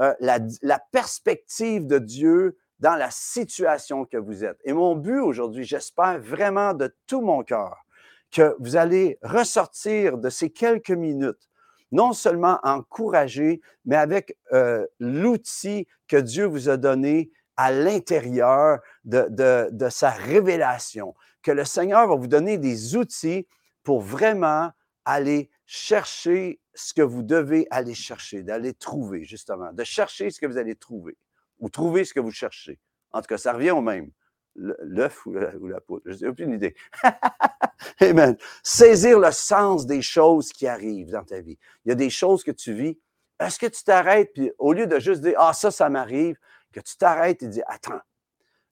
euh, 0.00 0.12
la 0.20 0.80
perspective 0.90 1.86
de 1.86 1.98
Dieu 1.98 2.58
dans 2.82 2.96
la 2.96 3.12
situation 3.12 4.04
que 4.04 4.16
vous 4.16 4.44
êtes. 4.44 4.58
Et 4.64 4.72
mon 4.72 4.96
but 4.96 5.20
aujourd'hui, 5.20 5.62
j'espère 5.62 6.20
vraiment 6.20 6.74
de 6.74 6.92
tout 7.06 7.20
mon 7.20 7.44
cœur 7.44 7.86
que 8.32 8.56
vous 8.58 8.76
allez 8.76 9.18
ressortir 9.22 10.18
de 10.18 10.28
ces 10.28 10.50
quelques 10.50 10.90
minutes 10.90 11.48
non 11.92 12.12
seulement 12.12 12.58
encouragé, 12.64 13.60
mais 13.84 13.96
avec 13.96 14.36
euh, 14.52 14.84
l'outil 14.98 15.86
que 16.08 16.16
Dieu 16.16 16.46
vous 16.46 16.68
a 16.68 16.76
donné 16.76 17.30
à 17.56 17.70
l'intérieur 17.70 18.80
de, 19.04 19.88
sa 19.90 20.10
révélation, 20.10 21.14
que 21.42 21.52
le 21.52 21.64
Seigneur 21.64 22.08
va 22.08 22.16
vous 22.16 22.26
donner 22.26 22.58
des 22.58 22.96
outils 22.96 23.46
pour 23.84 24.00
vraiment 24.00 24.70
aller 25.04 25.50
chercher 25.66 26.60
ce 26.74 26.94
que 26.94 27.02
vous 27.02 27.22
devez 27.22 27.68
aller 27.70 27.94
chercher, 27.94 28.42
d'aller 28.42 28.72
trouver, 28.72 29.24
justement, 29.24 29.72
de 29.72 29.84
chercher 29.84 30.30
ce 30.30 30.40
que 30.40 30.46
vous 30.46 30.58
allez 30.58 30.74
trouver, 30.74 31.16
ou 31.62 31.70
trouver 31.70 32.04
ce 32.04 32.12
que 32.12 32.20
vous 32.20 32.32
cherchez. 32.32 32.78
En 33.12 33.20
tout 33.22 33.28
cas, 33.28 33.38
ça 33.38 33.52
revient 33.54 33.70
au 33.70 33.80
même. 33.80 34.10
L'œuf 34.54 35.24
ou, 35.24 35.32
la 35.32 35.80
poule, 35.80 36.02
je 36.04 36.20
n'ai 36.20 36.28
aucune 36.28 36.52
idée. 36.52 36.74
Amen. 38.00 38.36
Saisir 38.62 39.18
le 39.18 39.30
sens 39.30 39.86
des 39.86 40.02
choses 40.02 40.52
qui 40.52 40.66
arrivent 40.66 41.10
dans 41.10 41.24
ta 41.24 41.40
vie. 41.40 41.58
Il 41.84 41.88
y 41.88 41.92
a 41.92 41.94
des 41.94 42.10
choses 42.10 42.44
que 42.44 42.50
tu 42.50 42.74
vis, 42.74 42.98
est-ce 43.40 43.58
que 43.58 43.66
tu 43.66 43.82
t'arrêtes, 43.82 44.34
puis 44.34 44.52
au 44.58 44.74
lieu 44.74 44.86
de 44.86 44.98
juste 44.98 45.22
dire, 45.22 45.36
ah, 45.38 45.54
ça, 45.54 45.70
ça 45.70 45.88
m'arrive, 45.88 46.36
que 46.72 46.80
tu 46.80 46.96
t'arrêtes 46.96 47.42
et 47.42 47.48
dis, 47.48 47.62
attends, 47.66 48.00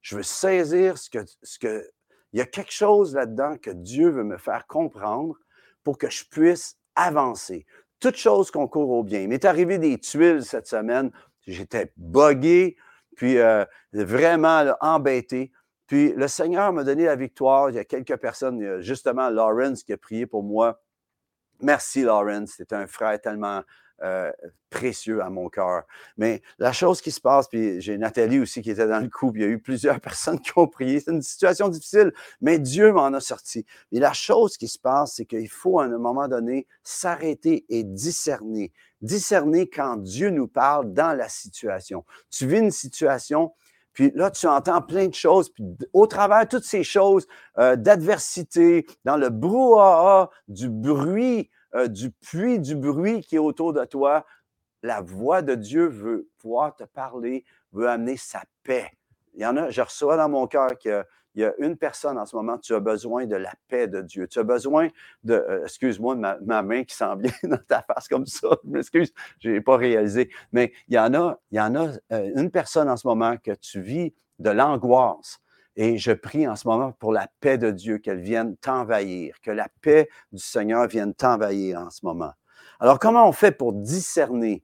je 0.02 0.16
veux 0.16 0.22
saisir 0.22 0.98
ce 0.98 1.08
que, 1.08 1.24
ce 1.42 1.58
que, 1.58 1.88
il 2.32 2.38
y 2.38 2.42
a 2.42 2.46
quelque 2.46 2.72
chose 2.72 3.14
là-dedans 3.14 3.56
que 3.56 3.70
Dieu 3.70 4.10
veut 4.10 4.24
me 4.24 4.36
faire 4.36 4.66
comprendre 4.66 5.36
pour 5.82 5.96
que 5.96 6.10
je 6.10 6.24
puisse 6.24 6.76
avancer. 6.94 7.66
Toute 8.00 8.16
chose 8.16 8.50
concourt 8.50 8.90
au 8.90 9.02
bien. 9.02 9.20
Il 9.20 9.28
m'est 9.28 9.44
arrivé 9.44 9.78
des 9.78 9.98
tuiles 9.98 10.44
cette 10.44 10.66
semaine. 10.66 11.10
J'étais 11.46 11.92
buggé, 11.96 12.76
puis 13.16 13.38
euh, 13.38 13.64
vraiment 13.92 14.64
embêté. 14.80 15.52
Puis 15.86 16.12
le 16.12 16.28
Seigneur 16.28 16.72
m'a 16.72 16.84
donné 16.84 17.04
la 17.04 17.16
victoire. 17.16 17.70
Il 17.70 17.76
y 17.76 17.78
a 17.78 17.84
quelques 17.84 18.16
personnes, 18.16 18.80
justement 18.80 19.28
Lawrence 19.28 19.82
qui 19.82 19.92
a 19.92 19.96
prié 19.96 20.26
pour 20.26 20.42
moi. 20.42 20.80
Merci 21.60 22.02
Lawrence, 22.02 22.52
c'était 22.56 22.76
un 22.76 22.86
frère 22.86 23.20
tellement 23.20 23.62
euh, 24.02 24.32
précieux 24.70 25.22
à 25.22 25.30
mon 25.30 25.48
cœur. 25.48 25.82
Mais 26.16 26.42
la 26.58 26.72
chose 26.72 27.00
qui 27.00 27.10
se 27.10 27.20
passe, 27.20 27.48
puis 27.48 27.80
j'ai 27.80 27.98
Nathalie 27.98 28.38
aussi 28.38 28.62
qui 28.62 28.70
était 28.70 28.86
dans 28.86 29.00
le 29.00 29.08
coup, 29.08 29.32
puis 29.32 29.42
il 29.42 29.44
y 29.44 29.48
a 29.48 29.50
eu 29.50 29.58
plusieurs 29.58 30.00
personnes 30.00 30.40
qui 30.40 30.52
ont 30.56 30.68
prié. 30.68 31.00
C'est 31.00 31.10
une 31.10 31.22
situation 31.22 31.68
difficile, 31.68 32.12
mais 32.40 32.58
Dieu 32.58 32.92
m'en 32.92 33.06
a 33.06 33.20
sorti. 33.20 33.66
Et 33.92 33.98
la 33.98 34.12
chose 34.12 34.56
qui 34.56 34.68
se 34.68 34.78
passe, 34.78 35.14
c'est 35.16 35.26
qu'il 35.26 35.48
faut 35.48 35.80
à 35.80 35.84
un 35.84 35.98
moment 35.98 36.28
donné 36.28 36.66
s'arrêter 36.82 37.66
et 37.68 37.84
discerner. 37.84 38.72
Discerner 39.02 39.68
quand 39.68 39.96
Dieu 39.96 40.30
nous 40.30 40.48
parle 40.48 40.92
dans 40.92 41.16
la 41.16 41.28
situation. 41.28 42.04
Tu 42.30 42.46
vis 42.46 42.58
une 42.58 42.70
situation, 42.70 43.52
puis 43.92 44.12
là, 44.14 44.30
tu 44.30 44.46
entends 44.46 44.82
plein 44.82 45.08
de 45.08 45.14
choses. 45.14 45.50
Puis 45.50 45.64
au 45.92 46.06
travers 46.06 46.44
de 46.44 46.48
toutes 46.48 46.64
ces 46.64 46.84
choses 46.84 47.26
euh, 47.58 47.76
d'adversité, 47.76 48.86
dans 49.04 49.16
le 49.16 49.30
brouhaha, 49.30 50.30
du 50.48 50.70
bruit, 50.70 51.50
euh, 51.74 51.88
du 51.88 52.10
puits 52.10 52.58
du 52.58 52.74
bruit 52.74 53.20
qui 53.22 53.36
est 53.36 53.40
autour 53.40 53.72
de 53.72 53.84
toi, 53.84 54.24
la 54.82 55.00
voix 55.00 55.42
de 55.42 55.54
Dieu 55.54 55.86
veut 55.86 56.28
pouvoir 56.38 56.74
te 56.74 56.84
parler, 56.84 57.44
veut 57.72 57.88
amener 57.88 58.16
sa 58.16 58.42
paix. 58.62 58.90
Il 59.34 59.42
y 59.42 59.46
en 59.46 59.56
a, 59.56 59.70
je 59.70 59.80
reçois 59.80 60.16
dans 60.16 60.28
mon 60.28 60.46
cœur 60.46 60.76
qu'il 60.78 61.04
y 61.36 61.44
a 61.44 61.54
une 61.58 61.76
personne 61.76 62.18
en 62.18 62.26
ce 62.26 62.34
moment, 62.34 62.58
tu 62.58 62.74
as 62.74 62.80
besoin 62.80 63.26
de 63.26 63.36
la 63.36 63.52
paix 63.68 63.86
de 63.86 64.00
Dieu. 64.00 64.26
Tu 64.26 64.38
as 64.38 64.42
besoin 64.42 64.88
de, 65.22 65.34
euh, 65.34 65.62
excuse-moi, 65.64 66.16
ma, 66.16 66.38
ma, 66.40 66.62
main 66.62 66.84
qui 66.84 66.96
sent 66.96 67.04
bien 67.18 67.32
dans 67.44 67.60
ta 67.68 67.82
face 67.82 68.08
comme 68.08 68.26
ça. 68.26 68.48
Je 68.64 68.70
m'excuse, 68.70 69.12
je 69.38 69.50
n'ai 69.50 69.60
pas 69.60 69.76
réalisé. 69.76 70.30
Mais 70.52 70.72
il 70.88 70.94
y 70.94 70.98
en 70.98 71.14
a, 71.14 71.38
il 71.50 71.58
y 71.58 71.60
en 71.60 71.74
a 71.76 71.88
euh, 72.12 72.32
une 72.34 72.50
personne 72.50 72.88
en 72.88 72.96
ce 72.96 73.06
moment 73.06 73.36
que 73.36 73.52
tu 73.52 73.80
vis 73.80 74.14
de 74.38 74.50
l'angoisse. 74.50 75.40
Et 75.82 75.96
je 75.96 76.12
prie 76.12 76.46
en 76.46 76.56
ce 76.56 76.68
moment 76.68 76.92
pour 76.92 77.10
la 77.10 77.26
paix 77.40 77.56
de 77.56 77.70
Dieu, 77.70 77.96
qu'elle 77.96 78.20
vienne 78.20 78.54
t'envahir, 78.58 79.40
que 79.40 79.50
la 79.50 79.66
paix 79.80 80.10
du 80.30 80.38
Seigneur 80.38 80.86
vienne 80.86 81.14
t'envahir 81.14 81.80
en 81.80 81.88
ce 81.88 82.04
moment. 82.04 82.32
Alors, 82.80 82.98
comment 82.98 83.26
on 83.26 83.32
fait 83.32 83.50
pour 83.50 83.72
discerner? 83.72 84.62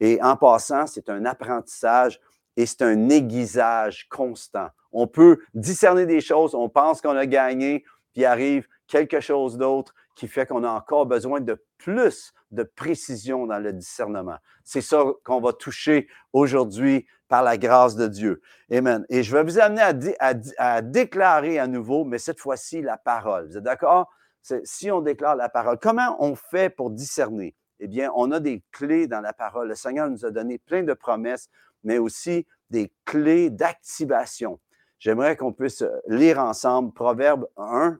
Et 0.00 0.20
en 0.20 0.36
passant, 0.36 0.86
c'est 0.86 1.08
un 1.08 1.24
apprentissage 1.24 2.20
et 2.58 2.66
c'est 2.66 2.82
un 2.82 3.08
aiguisage 3.08 4.06
constant. 4.10 4.68
On 4.92 5.06
peut 5.06 5.38
discerner 5.54 6.04
des 6.04 6.20
choses, 6.20 6.54
on 6.54 6.68
pense 6.68 7.00
qu'on 7.00 7.16
a 7.16 7.24
gagné, 7.24 7.82
puis 8.12 8.26
arrive 8.26 8.68
quelque 8.86 9.20
chose 9.20 9.56
d'autre 9.56 9.94
qui 10.14 10.28
fait 10.28 10.44
qu'on 10.44 10.62
a 10.62 10.68
encore 10.68 11.06
besoin 11.06 11.40
de 11.40 11.58
plus 11.78 12.34
de 12.54 12.62
précision 12.62 13.46
dans 13.46 13.58
le 13.58 13.72
discernement. 13.72 14.36
C'est 14.62 14.80
ça 14.80 15.04
qu'on 15.24 15.40
va 15.40 15.52
toucher 15.52 16.08
aujourd'hui 16.32 17.06
par 17.28 17.42
la 17.42 17.58
grâce 17.58 17.96
de 17.96 18.06
Dieu. 18.06 18.40
Amen. 18.70 19.04
Et 19.08 19.22
je 19.22 19.36
vais 19.36 19.42
vous 19.42 19.58
amener 19.58 19.82
à, 20.58 20.82
déclarer 20.82 21.58
à 21.58 21.66
nouveau, 21.66 22.04
mais 22.04 22.18
cette 22.18 22.40
fois-ci, 22.40 22.82
la 22.82 22.96
parole. 22.96 23.48
Vous 23.48 23.58
êtes 23.58 23.64
d'accord? 23.64 24.10
Si 24.64 24.90
on 24.90 25.00
déclare 25.00 25.36
la 25.36 25.48
parole, 25.48 25.78
comment 25.80 26.16
on 26.22 26.34
fait 26.34 26.70
pour 26.70 26.90
discerner? 26.90 27.54
Eh 27.80 27.88
bien, 27.88 28.10
on 28.14 28.30
a 28.30 28.40
des 28.40 28.62
clés 28.72 29.06
dans 29.06 29.20
la 29.20 29.32
parole. 29.32 29.68
Le 29.68 29.74
Seigneur 29.74 30.08
nous 30.08 30.24
a 30.24 30.30
donné 30.30 30.58
plein 30.58 30.82
de 30.82 30.92
promesses, 30.92 31.48
mais 31.82 31.98
aussi 31.98 32.46
des 32.70 32.92
clés 33.04 33.50
d'activation. 33.50 34.60
J'aimerais 34.98 35.36
qu'on 35.36 35.52
puisse 35.52 35.84
lire 36.06 36.38
ensemble 36.38 36.92
Proverbe 36.92 37.46
1, 37.56 37.98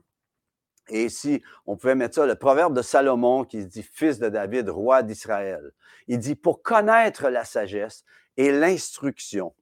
et 0.89 1.05
ici, 1.05 1.41
on 1.65 1.77
pouvait 1.77 1.95
mettre 1.95 2.15
ça, 2.15 2.25
le 2.25 2.35
proverbe 2.35 2.75
de 2.75 2.81
Salomon 2.81 3.43
qui 3.43 3.65
dit 3.65 3.83
Fils 3.83 4.19
de 4.19 4.29
David, 4.29 4.69
roi 4.69 5.03
d'Israël. 5.03 5.71
Il 6.07 6.19
dit 6.19 6.35
Pour 6.35 6.61
connaître 6.61 7.29
la 7.29 7.43
sagesse 7.43 8.03
et 8.37 8.51
l'instruction, 8.51 9.53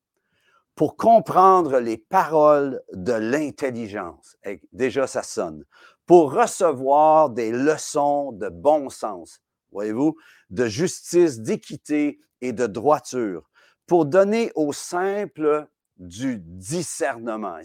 pour 0.76 0.98
comprendre 0.98 1.80
les 1.80 1.98
paroles 1.98 2.82
de 2.92 3.14
l'intelligence. 3.14 4.38
Déjà, 4.74 5.08
ça 5.08 5.24
sonne. 5.24 5.64
Pour 6.06 6.34
recevoir 6.34 7.30
des 7.30 7.52
leçons 7.52 8.34
de 8.34 8.50
bon 8.50 8.90
sens, 8.90 9.40
voyez-vous, 9.72 10.18
de 10.50 10.66
justice, 10.66 11.40
d'équité 11.40 12.20
et 12.42 12.52
de 12.52 12.68
droiture. 12.68 13.50
Pour 13.88 14.06
donner 14.06 14.52
aux 14.56 14.74
simples 14.74 15.68
du 15.98 16.38
discernement. 16.40 17.58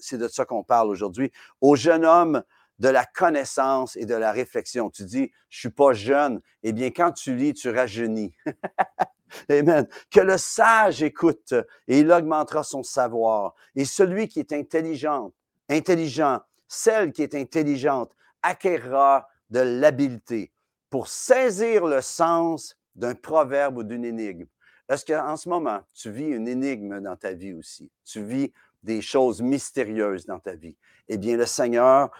C'est 0.00 0.18
de 0.18 0.28
ça 0.28 0.44
qu'on 0.44 0.64
parle 0.64 0.88
aujourd'hui. 0.88 1.32
Aux 1.60 1.76
jeunes 1.76 2.04
hommes, 2.04 2.42
de 2.78 2.88
la 2.88 3.04
connaissance 3.04 3.96
et 3.96 4.06
de 4.06 4.14
la 4.14 4.32
réflexion. 4.32 4.90
Tu 4.90 5.04
dis, 5.04 5.32
je 5.48 5.58
suis 5.58 5.70
pas 5.70 5.92
jeune. 5.92 6.40
Eh 6.62 6.72
bien, 6.72 6.90
quand 6.90 7.12
tu 7.12 7.34
lis, 7.34 7.54
tu 7.54 7.70
rajeunis. 7.70 8.34
Amen. 9.48 9.86
Que 10.10 10.20
le 10.20 10.38
sage 10.38 11.02
écoute 11.02 11.54
et 11.88 12.00
il 12.00 12.10
augmentera 12.12 12.62
son 12.62 12.82
savoir. 12.82 13.54
Et 13.74 13.84
celui 13.84 14.28
qui 14.28 14.40
est 14.40 14.52
intelligent, 14.52 15.32
intelligent, 15.68 16.40
celle 16.68 17.12
qui 17.12 17.22
est 17.22 17.34
intelligente, 17.34 18.12
acquérera 18.42 19.28
de 19.50 19.60
l'habileté 19.60 20.52
pour 20.90 21.08
saisir 21.08 21.86
le 21.86 22.00
sens 22.00 22.76
d'un 22.94 23.14
proverbe 23.14 23.78
ou 23.78 23.82
d'une 23.82 24.04
énigme. 24.04 24.46
Est-ce 24.88 25.04
qu'en 25.04 25.36
ce 25.36 25.48
moment, 25.48 25.80
tu 25.94 26.10
vis 26.10 26.28
une 26.28 26.46
énigme 26.46 27.00
dans 27.00 27.16
ta 27.16 27.32
vie 27.32 27.52
aussi? 27.52 27.90
Tu 28.04 28.22
vis 28.22 28.52
des 28.82 29.02
choses 29.02 29.42
mystérieuses 29.42 30.26
dans 30.26 30.38
ta 30.38 30.54
vie? 30.54 30.76
Eh 31.08 31.18
bien, 31.18 31.36
le 31.36 31.46
Seigneur 31.46 32.10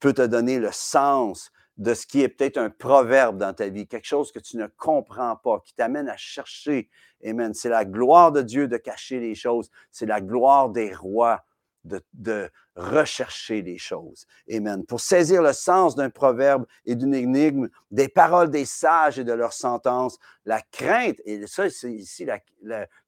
peut 0.00 0.12
te 0.12 0.22
donner 0.22 0.58
le 0.58 0.70
sens 0.72 1.50
de 1.78 1.94
ce 1.94 2.06
qui 2.06 2.22
est 2.22 2.28
peut-être 2.28 2.58
un 2.58 2.70
proverbe 2.70 3.38
dans 3.38 3.52
ta 3.52 3.68
vie, 3.68 3.86
quelque 3.86 4.06
chose 4.06 4.30
que 4.30 4.38
tu 4.38 4.56
ne 4.56 4.66
comprends 4.66 5.36
pas, 5.36 5.60
qui 5.64 5.74
t'amène 5.74 6.08
à 6.08 6.16
chercher. 6.16 6.88
Amen. 7.24 7.54
C'est 7.54 7.68
la 7.68 7.84
gloire 7.84 8.32
de 8.32 8.42
Dieu 8.42 8.68
de 8.68 8.76
cacher 8.76 9.20
les 9.20 9.34
choses. 9.34 9.70
C'est 9.90 10.06
la 10.06 10.20
gloire 10.20 10.68
des 10.70 10.94
rois 10.94 11.44
de, 11.84 12.50
rechercher 12.74 13.60
les 13.60 13.76
choses. 13.76 14.26
Amen. 14.50 14.86
Pour 14.86 15.00
saisir 15.00 15.42
le 15.42 15.52
sens 15.52 15.94
d'un 15.94 16.08
proverbe 16.08 16.64
et 16.86 16.94
d'une 16.94 17.12
énigme, 17.12 17.68
des 17.90 18.08
paroles 18.08 18.48
des 18.48 18.64
sages 18.64 19.18
et 19.18 19.24
de 19.24 19.32
leurs 19.32 19.52
sentences, 19.52 20.18
la 20.46 20.62
crainte, 20.62 21.20
et 21.26 21.46
ça, 21.46 21.68
c'est 21.68 21.92
ici 21.92 22.24
la, 22.24 22.38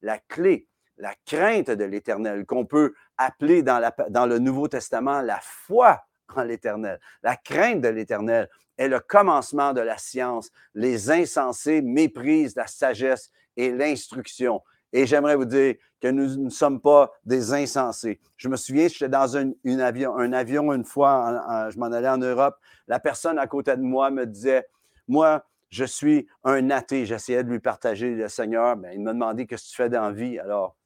la, 0.03 0.19
clé, 0.19 0.69
la 0.99 1.15
crainte 1.25 1.71
de 1.71 1.85
l'Éternel, 1.85 2.45
qu'on 2.45 2.67
peut 2.67 2.93
appeler 3.17 3.63
dans, 3.63 3.79
la, 3.79 3.95
dans 4.11 4.27
le 4.27 4.39
Nouveau 4.39 4.69
Testament 4.69 5.23
la 5.23 5.41
foi 5.41 6.05
en 6.35 6.43
l'Éternel. 6.45 7.01
La 7.23 7.37
crainte 7.37 7.81
de 7.81 7.89
l'Éternel 7.89 8.49
est 8.77 8.89
le 8.89 9.01
commencement 9.01 9.73
de 9.73 9.81
la 9.81 9.99
science. 9.99 10.51
Les 10.75 11.11
insensés 11.11 11.83
méprisent 11.83 12.57
la 12.57 12.67
sagesse 12.67 13.31
et 13.57 13.71
l'instruction. 13.71 14.61
Et 14.93 15.07
j'aimerais 15.07 15.37
vous 15.37 15.45
dire 15.45 15.75
que 16.01 16.09
nous 16.09 16.37
ne 16.37 16.51
sommes 16.51 16.81
pas 16.81 17.11
des 17.25 17.53
insensés. 17.53 18.21
Je 18.37 18.49
me 18.49 18.57
souviens, 18.57 18.89
j'étais 18.89 19.09
dans 19.09 19.37
un, 19.37 19.53
avion, 19.81 20.17
un 20.17 20.33
avion 20.33 20.73
une 20.73 20.85
fois, 20.85 21.69
je 21.71 21.79
m'en 21.79 21.87
allais 21.87 22.09
en 22.09 22.19
Europe. 22.19 22.57
La 22.87 23.01
personne 23.01 23.39
à 23.39 23.47
côté 23.47 23.77
de 23.77 23.83
moi 23.83 24.11
me 24.11 24.25
disait, 24.27 24.67
moi, 25.09 25.45
je 25.71 25.85
suis 25.85 26.29
un 26.45 26.71
athée. 26.71 27.07
J'essayais 27.07 27.43
de 27.43 27.51
lui 27.51 27.59
partager 27.59 28.15
le 28.15 28.29
Seigneur. 28.29 28.77
mais 28.77 28.95
il 28.95 29.01
m'a 29.01 29.13
demandé 29.13 29.47
qu'est-ce 29.47 29.65
que 29.65 29.71
tu 29.71 29.77
fais 29.77 29.89
dans 29.89 30.03
la 30.03 30.13
vie. 30.13 30.39
Alors, 30.39 30.77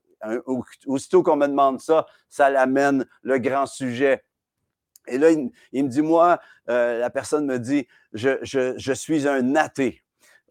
aussitôt 0.86 1.22
qu'on 1.22 1.36
me 1.36 1.46
demande 1.46 1.80
ça, 1.80 2.06
ça 2.28 2.48
l'amène 2.50 3.04
le 3.22 3.38
grand 3.38 3.66
sujet. 3.66 4.24
Et 5.08 5.18
là, 5.18 5.30
il, 5.30 5.84
me 5.84 5.88
dit, 5.88 6.02
moi, 6.02 6.40
euh, 6.68 6.98
la 6.98 7.10
personne 7.10 7.46
me 7.46 7.58
dit, 7.58 7.86
je, 8.12 8.92
suis 8.94 9.28
un 9.28 9.56
athée. 9.56 10.02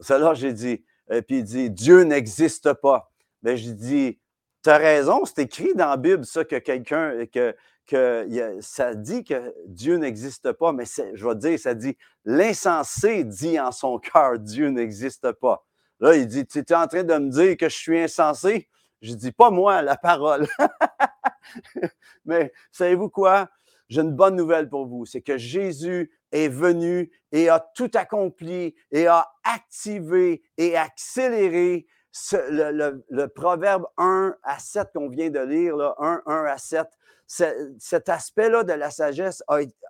Alors, 0.10 0.36
j'ai 0.36 0.54
dit, 0.54 0.84
euh, 1.12 1.22
puis 1.22 1.40
il 1.40 1.44
dit, 1.44 1.70
Dieu 1.70 2.04
n'existe 2.04 2.74
pas. 2.74 3.12
Bien, 3.42 3.56
je 3.56 3.70
dis, 3.70 4.20
tu 4.64 4.70
as 4.70 4.78
raison, 4.78 5.26
c'est 5.26 5.44
écrit 5.44 5.74
dans 5.76 5.90
la 5.90 5.98
Bible, 5.98 6.26
ça, 6.26 6.44
que 6.44 6.58
quelqu'un, 6.58 7.26
que, 7.28 7.56
que 7.86 8.58
ça 8.62 8.94
dit 8.96 9.24
que 9.24 9.54
Dieu 9.68 9.98
n'existe 9.98 10.52
pas, 10.52 10.74
mais 10.74 10.84
je 10.86 11.26
vais 11.26 11.34
te 11.34 11.40
dire, 11.40 11.60
ça 11.60 11.74
dit, 11.74 11.98
l'insensé 12.26 13.24
dit 13.24 13.60
en 13.60 13.72
son 13.72 13.98
cœur, 14.00 14.40
Dieu 14.40 14.70
n'existe 14.70 15.32
pas. 15.34 15.66
Là, 16.00 16.16
il 16.16 16.28
dit, 16.28 16.46
tu 16.46 16.60
es 16.60 16.74
en 16.74 16.88
train 16.88 17.04
de 17.04 17.18
me 17.18 17.30
dire 17.30 17.58
que 17.58 17.70
je 17.70 17.76
suis 17.76 18.00
insensé? 18.00 18.70
Je 19.02 19.14
dis, 19.14 19.32
pas 19.32 19.50
moi, 19.50 19.82
la 19.82 19.96
parole. 19.96 20.48
mais 22.26 22.52
savez-vous 22.72 23.10
quoi? 23.10 23.50
J'ai 23.90 24.02
une 24.02 24.16
bonne 24.16 24.36
nouvelle 24.36 24.70
pour 24.70 24.86
vous, 24.86 25.06
c'est 25.06 25.22
que 25.22 25.38
Jésus 25.38 26.12
est 26.32 26.50
venu 26.50 27.12
et 27.32 27.50
a 27.50 27.60
tout 27.76 27.92
accompli 27.94 28.76
et 28.92 29.08
a 29.08 29.28
activé 29.44 30.44
et 30.58 30.76
accéléré 30.76 31.88
le, 32.32 33.26
proverbe 33.28 33.86
1 33.98 34.36
à 34.44 34.60
7 34.60 34.90
qu'on 34.94 35.10
vient 35.10 35.30
de 35.30 35.40
lire, 35.40 35.76
là, 35.76 35.96
1, 36.00 36.24
1 36.26 36.46
à 36.46 36.58
7. 36.58 36.88
cet 37.28 38.10
aspect-là 38.10 38.64
de 38.64 38.74
la 38.74 38.90
sagesse 38.90 39.44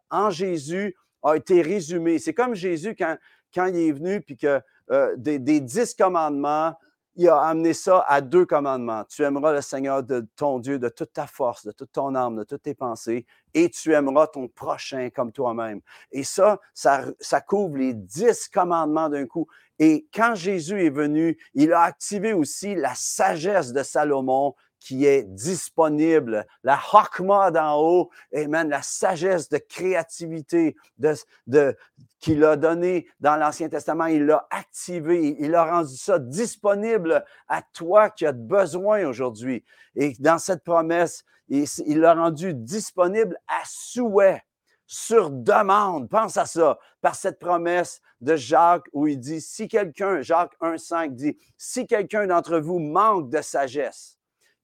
en 0.10 0.30
Jésus 0.30 0.96
a 1.24 1.36
été 1.36 1.62
résumé. 1.62 2.20
C'est 2.20 2.34
comme 2.34 2.56
Jésus, 2.56 2.96
quand, 2.96 3.18
il 3.56 3.78
est 3.78 3.92
venu, 3.92 4.22
puis 4.22 4.38
que 4.38 4.62
euh, 4.92 5.16
des, 5.18 5.40
dix 5.40 5.94
commandements, 5.96 6.76
il 7.18 7.28
a 7.30 7.42
amené 7.42 7.74
ça 7.74 8.06
à 8.08 8.22
deux 8.22 8.46
commandements. 8.46 9.04
Tu 9.10 9.24
aimeras 9.24 9.52
le 9.52 9.62
Seigneur 9.62 10.04
de 10.04 10.28
ton 10.36 10.60
Dieu 10.60 10.78
de 10.78 10.88
toute 10.88 11.14
ta 11.14 11.26
force, 11.26 11.66
de 11.66 11.72
toute 11.72 11.92
ton 11.92 12.14
âme, 12.14 12.38
de 12.38 12.44
toutes 12.44 12.62
tes 12.62 12.76
pensées, 12.76 13.26
et 13.56 13.70
tu 13.72 13.92
aimeras 13.94 14.28
ton 14.28 14.48
prochain 14.48 15.10
comme 15.10 15.32
toi-même. 15.32 15.82
Et 16.12 16.24
ça, 16.24 16.60
ça, 16.76 17.06
ça 17.20 17.42
couvre 17.42 17.78
les 17.78 17.96
dix 17.96 18.48
commandements 18.48 19.10
d'un 19.10 19.26
coup. 19.26 19.48
Et 19.80 20.08
quand 20.14 20.36
Jésus 20.36 20.86
est 20.86 20.92
venu, 20.92 21.38
il 21.56 21.74
a 21.74 21.82
activé 21.82 22.34
aussi 22.34 22.76
la 22.76 22.94
sagesse 22.94 23.74
de 23.74 23.82
Salomon 23.82 24.54
qui 24.80 25.06
est 25.06 25.24
disponible, 25.24 26.46
la 26.64 26.80
Hakma 26.94 27.52
d'en 27.52 27.80
haut, 27.80 28.10
amen, 28.34 28.70
la 28.70 28.82
sagesse 28.82 29.50
de 29.50 29.58
créativité 29.58 30.76
de, 30.98 31.14
de, 31.48 31.76
qu'il 32.20 32.44
a 32.44 32.56
donné 32.56 33.08
dans 33.20 33.36
l'Ancien 33.36 33.70
Testament, 33.70 34.06
il 34.06 34.26
l'a 34.26 34.48
activé, 34.50 35.36
il 35.40 35.56
a 35.56 35.66
rendu 35.66 35.96
ça 35.96 36.20
disponible 36.20 37.24
à 37.48 37.62
toi 37.74 38.10
qui 38.10 38.26
as 38.26 38.32
besoin 38.32 39.06
aujourd'hui. 39.06 39.64
Et 39.96 40.14
dans 40.20 40.38
cette 40.38 40.64
promesse, 40.64 41.24
il 41.50 42.00
l'a 42.00 42.14
rendu 42.14 42.54
disponible 42.54 43.38
à 43.48 43.62
souhait, 43.66 44.44
sur 44.88 45.30
demande. 45.30 46.10
Pense 46.10 46.38
à 46.38 46.46
ça, 46.46 46.80
par 47.02 47.16
cette 47.16 47.40
promesse 47.40 48.02
de 48.22 48.36
Jacques 48.36 48.88
où 48.94 49.06
il 49.06 49.20
dit, 49.20 49.42
si 49.42 49.68
quelqu'un, 49.68 50.22
Jacques 50.22 50.56
1,5 50.62 51.14
dit, 51.14 51.38
si 51.58 51.86
quelqu'un 51.86 52.28
d'entre 52.28 52.58
vous 52.58 52.80
manque 52.80 53.30
de 53.30 53.42
sagesse, 53.42 54.17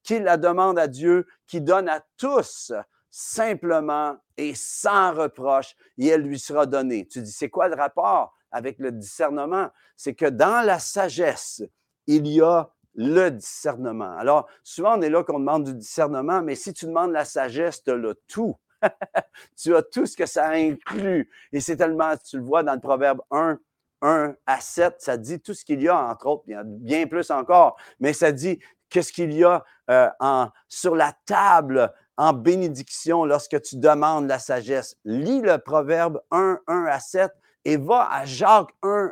qu'il 0.03 0.23
la 0.23 0.37
demande 0.37 0.77
à 0.77 0.87
Dieu, 0.87 1.25
qui 1.47 1.61
donne 1.61 1.89
à 1.89 2.03
tous 2.17 2.73
simplement 3.09 4.17
et 4.37 4.53
sans 4.55 5.13
reproche, 5.13 5.75
et 5.97 6.07
elle 6.07 6.21
lui 6.21 6.39
sera 6.39 6.65
donnée. 6.65 7.07
Tu 7.07 7.21
dis, 7.21 7.31
c'est 7.31 7.49
quoi 7.49 7.67
le 7.67 7.75
rapport 7.75 8.35
avec 8.51 8.79
le 8.79 8.91
discernement? 8.91 9.69
C'est 9.95 10.15
que 10.15 10.25
dans 10.25 10.65
la 10.65 10.79
sagesse, 10.79 11.63
il 12.07 12.27
y 12.27 12.41
a 12.41 12.69
le 12.95 13.29
discernement. 13.29 14.17
Alors, 14.17 14.47
souvent, 14.63 14.97
on 14.97 15.01
est 15.01 15.09
là 15.09 15.23
qu'on 15.23 15.39
demande 15.39 15.63
du 15.63 15.73
discernement, 15.73 16.41
mais 16.41 16.55
si 16.55 16.73
tu 16.73 16.85
demandes 16.85 17.11
la 17.11 17.25
sagesse, 17.25 17.83
tu 17.83 17.91
as 17.91 18.13
tout. 18.27 18.55
tu 19.57 19.75
as 19.75 19.81
tout 19.83 20.05
ce 20.05 20.17
que 20.17 20.25
ça 20.25 20.49
inclut. 20.49 21.29
Et 21.51 21.59
c'est 21.59 21.77
tellement, 21.77 22.15
tu 22.17 22.37
le 22.37 22.43
vois 22.43 22.63
dans 22.63 22.73
le 22.73 22.79
Proverbe 22.79 23.21
1, 23.31 23.59
1 24.01 24.35
à 24.45 24.59
7, 24.59 24.95
ça 24.99 25.17
dit 25.17 25.39
tout 25.39 25.53
ce 25.53 25.63
qu'il 25.63 25.81
y 25.81 25.87
a, 25.87 25.97
entre 25.97 26.27
autres, 26.27 26.43
bien 26.65 27.07
plus 27.07 27.31
encore, 27.31 27.77
mais 27.99 28.11
ça 28.11 28.31
dit 28.31 28.59
qu'est-ce 28.93 29.11
qu'il 29.11 29.33
y 29.33 29.43
a 29.43 29.65
euh, 29.89 30.07
sur 30.69 30.95
la 30.95 31.13
table 31.25 31.91
en 32.15 32.31
bénédiction 32.31 33.25
lorsque 33.25 33.59
tu 33.63 33.77
demandes 33.77 34.27
la 34.27 34.39
sagesse? 34.39 34.95
Lis 35.03 35.41
le 35.41 35.57
Proverbe 35.57 36.21
1, 36.31 36.59
1 36.67 36.85
à 36.85 36.99
7 36.99 37.31
et 37.65 37.77
va 37.77 38.07
à 38.09 38.25
Jacques 38.25 38.73
1, 38.83 39.11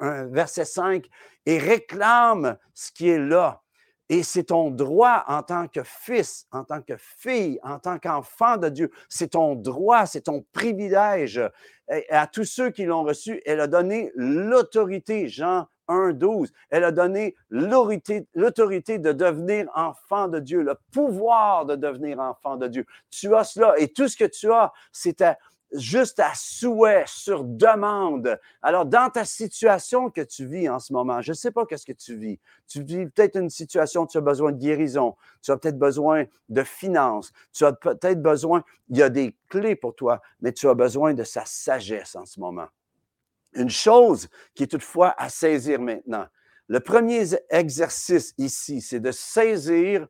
1 0.00 0.24
verset 0.26 0.64
5 0.64 1.06
et 1.46 1.58
réclame 1.58 2.58
ce 2.74 2.90
qui 2.90 3.08
est 3.08 3.18
là. 3.18 3.62
Et 4.08 4.24
c'est 4.24 4.44
ton 4.44 4.72
droit 4.72 5.24
en 5.28 5.44
tant 5.44 5.68
que 5.68 5.84
fils, 5.84 6.48
en 6.50 6.64
tant 6.64 6.82
que 6.82 6.94
fille, 6.98 7.60
en 7.62 7.78
tant 7.78 8.00
qu'enfant 8.00 8.56
de 8.56 8.68
Dieu. 8.68 8.90
C'est 9.08 9.28
ton 9.28 9.54
droit, 9.54 10.04
c'est 10.06 10.22
ton 10.22 10.44
privilège. 10.52 11.40
Et 11.88 12.10
à 12.10 12.26
tous 12.26 12.44
ceux 12.44 12.70
qui 12.70 12.84
l'ont 12.84 13.04
reçu, 13.04 13.40
elle 13.46 13.60
a 13.60 13.68
donné 13.68 14.10
l'autorité. 14.16 15.28
Jean 15.28 15.68
1, 15.90 16.12
12. 16.12 16.52
Elle 16.70 16.84
a 16.84 16.92
donné 16.92 17.34
l'autorité 17.50 18.98
de 18.98 19.12
devenir 19.12 19.68
enfant 19.74 20.28
de 20.28 20.38
Dieu, 20.38 20.62
le 20.62 20.76
pouvoir 20.92 21.66
de 21.66 21.76
devenir 21.76 22.20
enfant 22.20 22.56
de 22.56 22.68
Dieu. 22.68 22.86
Tu 23.10 23.34
as 23.34 23.44
cela 23.44 23.74
et 23.78 23.88
tout 23.88 24.08
ce 24.08 24.16
que 24.16 24.24
tu 24.24 24.50
as, 24.50 24.72
c'est 24.92 25.22
juste 25.72 26.20
à 26.20 26.32
souhait, 26.34 27.04
sur 27.06 27.44
demande. 27.44 28.38
Alors, 28.62 28.86
dans 28.86 29.10
ta 29.10 29.24
situation 29.24 30.10
que 30.10 30.20
tu 30.20 30.46
vis 30.46 30.68
en 30.68 30.78
ce 30.78 30.92
moment, 30.92 31.20
je 31.22 31.30
ne 31.30 31.36
sais 31.36 31.50
pas 31.50 31.66
qu'est-ce 31.66 31.86
que 31.86 31.92
tu 31.92 32.16
vis. 32.16 32.38
Tu 32.66 32.82
vis 32.82 33.06
peut-être 33.06 33.36
une 33.36 33.50
situation, 33.50 34.06
tu 34.06 34.18
as 34.18 34.22
besoin 34.22 34.52
de 34.52 34.58
guérison, 34.58 35.16
tu 35.42 35.50
as 35.50 35.56
peut-être 35.56 35.78
besoin 35.78 36.24
de 36.48 36.62
finances, 36.62 37.32
tu 37.52 37.64
as 37.64 37.72
peut-être 37.72 38.22
besoin, 38.22 38.64
il 38.88 38.98
y 38.98 39.02
a 39.02 39.08
des 39.08 39.36
clés 39.48 39.76
pour 39.76 39.94
toi, 39.94 40.20
mais 40.40 40.52
tu 40.52 40.68
as 40.68 40.74
besoin 40.74 41.14
de 41.14 41.24
sa 41.24 41.44
sagesse 41.44 42.16
en 42.16 42.26
ce 42.26 42.40
moment. 42.40 42.66
Une 43.52 43.70
chose 43.70 44.28
qui 44.54 44.64
est 44.64 44.68
toutefois 44.68 45.14
à 45.18 45.28
saisir 45.28 45.80
maintenant. 45.80 46.26
Le 46.68 46.80
premier 46.80 47.24
exercice 47.50 48.32
ici, 48.38 48.80
c'est 48.80 49.00
de 49.00 49.10
saisir 49.10 50.06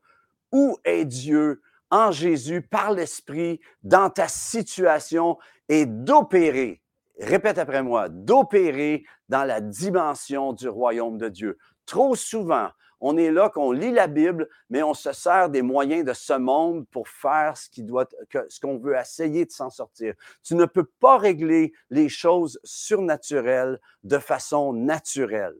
où 0.53 0.79
est 0.85 1.05
Dieu 1.05 1.63
en 1.91 2.13
Jésus 2.13 2.63
par 2.63 2.93
l'Esprit 2.93 3.61
dans 3.83 4.11
ta 4.11 4.29
situation 4.29 5.39
et 5.69 5.87
d'opérer, 5.87 6.83
répète 7.19 7.59
après 7.59 7.83
moi, 7.83 8.09
d'opérer 8.09 9.05
dans 9.29 9.45
la 9.45 9.61
dimension 9.61 10.53
du 10.53 10.69
royaume 10.69 11.19
de 11.19 11.29
Dieu. 11.29 11.59
Trop 11.87 12.15
souvent, 12.15 12.69
on 13.01 13.17
est 13.17 13.31
là 13.31 13.49
qu'on 13.49 13.73
lit 13.73 13.93
la 13.93 14.07
Bible, 14.07 14.49
mais 14.69 14.83
on 14.83 14.95
se 14.95 15.13
sert 15.13 15.49
des 15.49 15.63
moyens 15.63 16.05
de 16.05 16.13
ce 16.13 16.35
monde 16.35 16.87
pour 16.89 17.09
faire 17.09 17.55
ce 17.57 18.61
qu'on 18.61 18.79
veut 18.79 18.97
essayer 18.97 19.47
de 19.47 19.51
s'en 19.51 19.71
sortir. 19.71 20.15
Tu 20.43 20.55
ne 20.55 20.67
peux 20.67 20.85
pas 20.85 21.19
régler 21.19 21.73
les 21.89 22.09
choses 22.09 22.61
surnaturelles 22.63 23.81
de 24.05 24.19
façon 24.19 24.73
naturelle. 24.73 25.57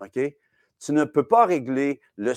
OK? 0.00 0.18
Tu 0.80 0.92
ne 0.92 1.04
peux 1.04 1.26
pas 1.26 1.44
régler 1.44 2.00
le, 2.16 2.34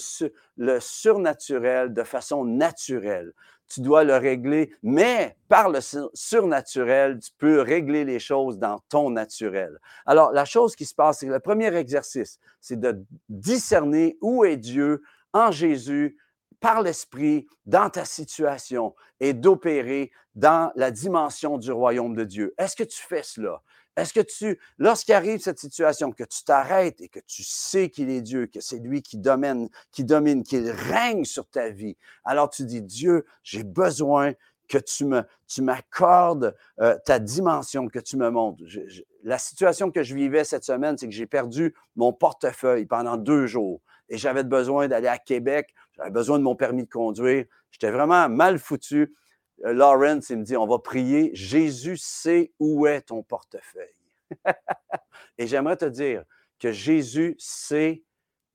le 0.58 0.80
surnaturel 0.80 1.94
de 1.94 2.04
façon 2.04 2.44
naturelle 2.44 3.34
tu 3.74 3.82
dois 3.82 4.04
le 4.04 4.18
régler, 4.18 4.74
mais 4.84 5.38
par 5.48 5.70
le 5.70 5.80
surnaturel, 6.14 7.20
tu 7.20 7.32
peux 7.38 7.62
régler 7.62 8.04
les 8.04 8.20
choses 8.20 8.58
dans 8.58 8.80
ton 8.90 9.10
naturel. 9.10 9.80
Alors, 10.06 10.32
la 10.32 10.46
chose 10.46 10.76
qui 10.76 10.86
se 10.86 10.94
passe, 10.94 11.20
c'est 11.20 11.28
le 11.28 11.40
premier 11.40 11.74
exercice, 11.76 12.40
c'est 12.60 12.80
de 12.80 13.04
discerner 13.30 14.18
où 14.22 14.44
est 14.44 14.58
Dieu 14.58 15.02
en 15.34 15.52
Jésus 15.52 16.18
par 16.60 16.82
l'Esprit 16.82 17.48
dans 17.66 17.90
ta 17.90 18.06
situation 18.06 18.94
et 19.20 19.34
d'opérer 19.34 20.12
dans 20.36 20.72
la 20.76 20.92
dimension 20.92 21.58
du 21.58 21.72
royaume 21.72 22.16
de 22.16 22.24
Dieu. 22.24 22.54
Est-ce 22.58 22.76
que 22.76 22.84
tu 22.84 23.02
fais 23.02 23.24
cela? 23.24 23.62
Est-ce 23.98 24.14
que 24.14 24.22
tu, 24.22 24.60
lorsqu'il 24.78 25.14
arrive 25.14 25.42
cette 25.42 25.60
situation, 25.60 26.12
que 26.12 26.24
tu 26.24 26.44
t'arrêtes 26.44 27.02
et 27.02 27.10
que 27.10 27.20
tu 27.20 27.44
sais 27.44 27.90
qu'il 27.90 28.10
est 28.10 28.22
Dieu, 28.22 28.48
que 28.48 28.62
c'est 28.62 28.80
lui 28.80 29.02
qui 29.02 29.18
domine, 29.18 29.70
qui 29.92 30.06
domine, 30.06 30.44
qu'il 30.44 30.70
règne 30.70 31.26
sur 31.26 31.48
ta 31.48 31.70
vie, 31.70 31.98
alors 32.24 32.50
tu 32.50 32.64
dis, 32.66 32.82
Dieu, 32.82 33.26
j'ai 33.44 33.64
besoin 33.64 34.34
que 34.70 34.78
tu 34.78 35.06
me, 35.06 35.24
tu 35.48 35.62
m'accordes 35.62 36.56
euh, 36.80 36.98
ta 37.06 37.20
dimension, 37.20 37.90
que 37.90 38.00
tu 38.00 38.16
me 38.16 38.30
montres. 38.30 38.64
la 39.24 39.38
situation 39.38 39.92
que 39.92 40.02
je 40.02 40.16
vivais 40.16 40.46
cette 40.46 40.64
semaine, 40.64 40.98
c'est 40.98 41.08
que 41.08 41.14
j'ai 41.14 41.28
perdu 41.28 41.76
mon 41.98 42.14
portefeuille 42.14 42.86
pendant 42.86 43.18
deux 43.18 43.48
jours 43.48 43.82
et 44.08 44.18
j'avais 44.18 44.44
besoin 44.44 44.88
d'aller 44.88 45.08
à 45.08 45.18
Québec, 45.18 45.74
j'avais 45.98 46.10
besoin 46.10 46.40
de 46.40 46.44
mon 46.44 46.56
permis 46.56 46.84
de 46.84 46.90
conduire. 46.90 47.46
J'étais 47.72 47.92
vraiment 47.92 48.30
mal 48.30 48.60
foutu. 48.60 49.14
Euh, 49.66 49.74
Lawrence, 49.74 50.30
il 50.30 50.38
me 50.38 50.44
dit, 50.44 50.58
on 50.58 50.68
va 50.68 50.80
prier, 50.80 51.32
Jésus 51.34 51.98
sait 51.98 52.52
où 52.60 52.88
est 52.88 53.02
ton 53.02 53.24
portefeuille. 53.24 53.96
Et 55.38 55.48
j'aimerais 55.48 55.78
te 55.78 55.86
dire 55.86 56.24
que 56.60 56.72
Jésus 56.72 57.36
sait 57.38 58.04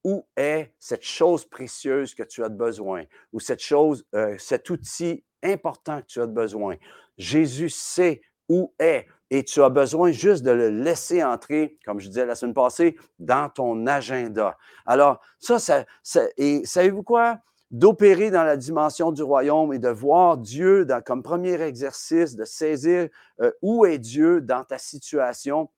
où 0.04 0.26
est 0.36 0.72
cette 0.78 1.04
chose 1.04 1.44
précieuse 1.44 2.14
que 2.14 2.22
tu 2.22 2.44
as 2.44 2.48
besoin, 2.48 3.04
ou 3.32 3.40
cette 3.40 3.62
chose, 3.62 4.06
euh, 4.14 4.36
cet 4.38 4.70
outil 4.70 5.24
important 5.42 6.00
que 6.00 6.06
tu 6.06 6.20
as 6.20 6.26
besoin. 6.26 6.76
Jésus 7.18 7.70
sait 7.70 8.20
où 8.48 8.72
est 8.78 9.06
et 9.30 9.42
tu 9.42 9.60
as 9.62 9.68
besoin 9.68 10.12
juste 10.12 10.44
de 10.44 10.52
le 10.52 10.70
laisser 10.70 11.24
entrer, 11.24 11.78
comme 11.84 11.98
je 11.98 12.06
disais 12.06 12.24
la 12.24 12.36
semaine 12.36 12.54
passée, 12.54 12.96
dans 13.18 13.48
ton 13.48 13.86
agenda. 13.86 14.56
Alors, 14.86 15.20
ça, 15.40 15.58
ça, 15.58 15.84
ça 16.02 16.22
et 16.36 16.64
savez-vous 16.64 17.02
quoi? 17.02 17.40
D'opérer 17.70 18.30
dans 18.30 18.44
la 18.44 18.56
dimension 18.56 19.12
du 19.12 19.22
royaume 19.22 19.72
et 19.72 19.78
de 19.78 19.88
voir 19.88 20.38
Dieu 20.38 20.86
comme 21.04 21.22
premier 21.22 21.60
exercice, 21.60 22.36
de 22.36 22.44
saisir 22.44 23.08
euh, 23.40 23.50
où 23.62 23.86
est 23.86 23.98
Dieu 23.98 24.40
dans 24.40 24.64
ta 24.64 24.78
situation, 24.78 25.70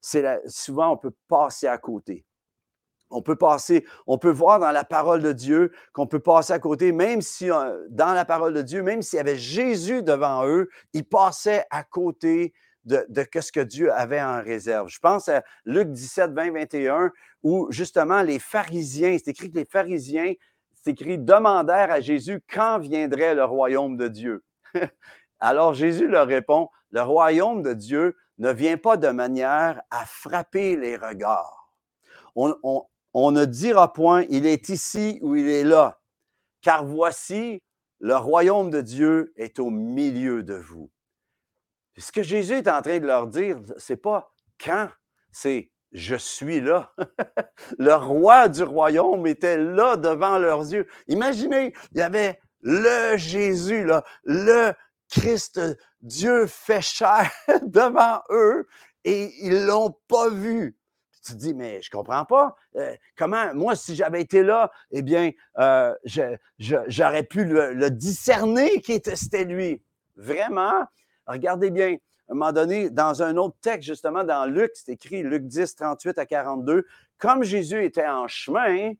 c'est 0.00 0.40
souvent 0.46 0.92
on 0.92 0.96
peut 0.96 1.14
passer 1.28 1.66
à 1.66 1.78
côté. 1.78 2.24
On 3.10 3.20
peut 3.20 3.36
passer, 3.36 3.84
on 4.06 4.16
peut 4.16 4.30
voir 4.30 4.58
dans 4.58 4.70
la 4.70 4.84
parole 4.84 5.20
de 5.20 5.32
Dieu 5.32 5.72
qu'on 5.92 6.06
peut 6.06 6.20
passer 6.20 6.54
à 6.54 6.58
côté, 6.58 6.92
même 6.92 7.20
si 7.20 7.50
euh, 7.50 7.86
dans 7.90 8.14
la 8.14 8.24
parole 8.24 8.54
de 8.54 8.62
Dieu, 8.62 8.82
même 8.82 9.02
s'il 9.02 9.18
y 9.18 9.20
avait 9.20 9.36
Jésus 9.36 10.02
devant 10.02 10.46
eux, 10.46 10.70
ils 10.94 11.04
passaient 11.04 11.66
à 11.70 11.84
côté 11.84 12.54
de, 12.84 13.04
de 13.08 13.26
ce 13.40 13.52
que 13.52 13.60
Dieu 13.60 13.92
avait 13.92 14.22
en 14.22 14.42
réserve. 14.42 14.88
Je 14.88 14.98
pense 14.98 15.28
à 15.28 15.44
Luc 15.64 15.90
17, 15.90 16.32
20, 16.32 16.52
21, 16.52 17.12
où 17.42 17.68
justement 17.70 18.22
les 18.22 18.38
pharisiens, 18.38 19.16
c'est 19.18 19.30
écrit 19.30 19.50
que 19.50 19.58
les 19.58 19.64
pharisiens 19.66 20.32
c'est 20.82 20.90
écrit 20.90 21.18
demandèrent 21.18 21.90
à 21.90 22.00
Jésus 22.00 22.42
quand 22.52 22.78
viendrait 22.78 23.34
le 23.34 23.44
royaume 23.44 23.96
de 23.96 24.08
Dieu? 24.08 24.44
Alors 25.40 25.74
Jésus 25.74 26.08
leur 26.08 26.26
répond, 26.26 26.68
le 26.90 27.02
royaume 27.02 27.62
de 27.62 27.72
Dieu 27.72 28.16
ne 28.38 28.52
vient 28.52 28.76
pas 28.76 28.96
de 28.96 29.08
manière 29.08 29.80
à 29.90 30.04
frapper 30.06 30.76
les 30.76 30.96
regards. 30.96 31.72
On, 32.34 32.54
on 33.14 33.30
ne 33.30 33.44
dira 33.44 33.92
point, 33.92 34.24
il 34.28 34.46
est 34.46 34.68
ici 34.68 35.18
ou 35.22 35.36
il 35.36 35.48
est 35.48 35.64
là, 35.64 36.00
car 36.62 36.84
voici, 36.84 37.62
le 38.00 38.16
royaume 38.16 38.70
de 38.70 38.80
Dieu 38.80 39.32
est 39.36 39.60
au 39.60 39.70
milieu 39.70 40.42
de 40.42 40.54
vous. 40.54 40.90
Ce 41.96 42.10
que 42.10 42.22
Jésus 42.22 42.54
est 42.54 42.68
en 42.68 42.82
train 42.82 42.98
de 42.98 43.06
leur 43.06 43.28
dire, 43.28 43.60
c'est 43.76 43.96
pas 43.96 44.32
quand, 44.58 44.88
c'est 45.30 45.70
je 45.92 46.16
suis 46.16 46.60
là. 46.60 46.92
le 47.78 47.94
roi 47.94 48.48
du 48.48 48.62
royaume 48.62 49.26
était 49.26 49.58
là 49.58 49.96
devant 49.96 50.38
leurs 50.38 50.72
yeux. 50.72 50.86
Imaginez, 51.08 51.74
il 51.92 51.98
y 51.98 52.02
avait 52.02 52.40
le 52.62 53.16
Jésus, 53.16 53.86
le 54.24 54.72
Christ, 55.10 55.60
Dieu 56.00 56.46
fait 56.46 56.80
chair 56.80 57.30
devant 57.62 58.22
eux 58.30 58.66
et 59.04 59.32
ils 59.42 59.66
l'ont 59.66 59.94
pas 60.08 60.30
vu. 60.30 60.76
Tu 61.24 61.32
te 61.32 61.38
dis, 61.38 61.54
mais 61.54 61.80
je 61.82 61.90
comprends 61.90 62.24
pas. 62.24 62.56
Euh, 62.76 62.96
comment, 63.16 63.54
moi, 63.54 63.76
si 63.76 63.94
j'avais 63.94 64.22
été 64.22 64.42
là, 64.42 64.72
eh 64.90 65.02
bien, 65.02 65.30
euh, 65.58 65.94
j'aurais 66.58 67.22
pu 67.22 67.44
le, 67.44 67.90
discerner 67.90 68.80
qui 68.80 68.92
était, 68.92 69.44
lui. 69.44 69.82
Vraiment, 70.16 70.84
regardez 71.26 71.70
bien, 71.70 71.96
un 72.32 72.34
moment 72.34 72.52
donné, 72.52 72.88
dans 72.88 73.22
un 73.22 73.36
autre 73.36 73.56
texte, 73.60 73.86
justement, 73.86 74.24
dans 74.24 74.46
Luc, 74.46 74.70
c'est 74.74 74.92
écrit, 74.92 75.22
Luc 75.22 75.46
10, 75.46 75.76
38 75.76 76.18
à 76.18 76.24
42, 76.24 76.86
comme 77.18 77.42
Jésus 77.42 77.84
était 77.84 78.06
en 78.06 78.26
chemin 78.26 78.92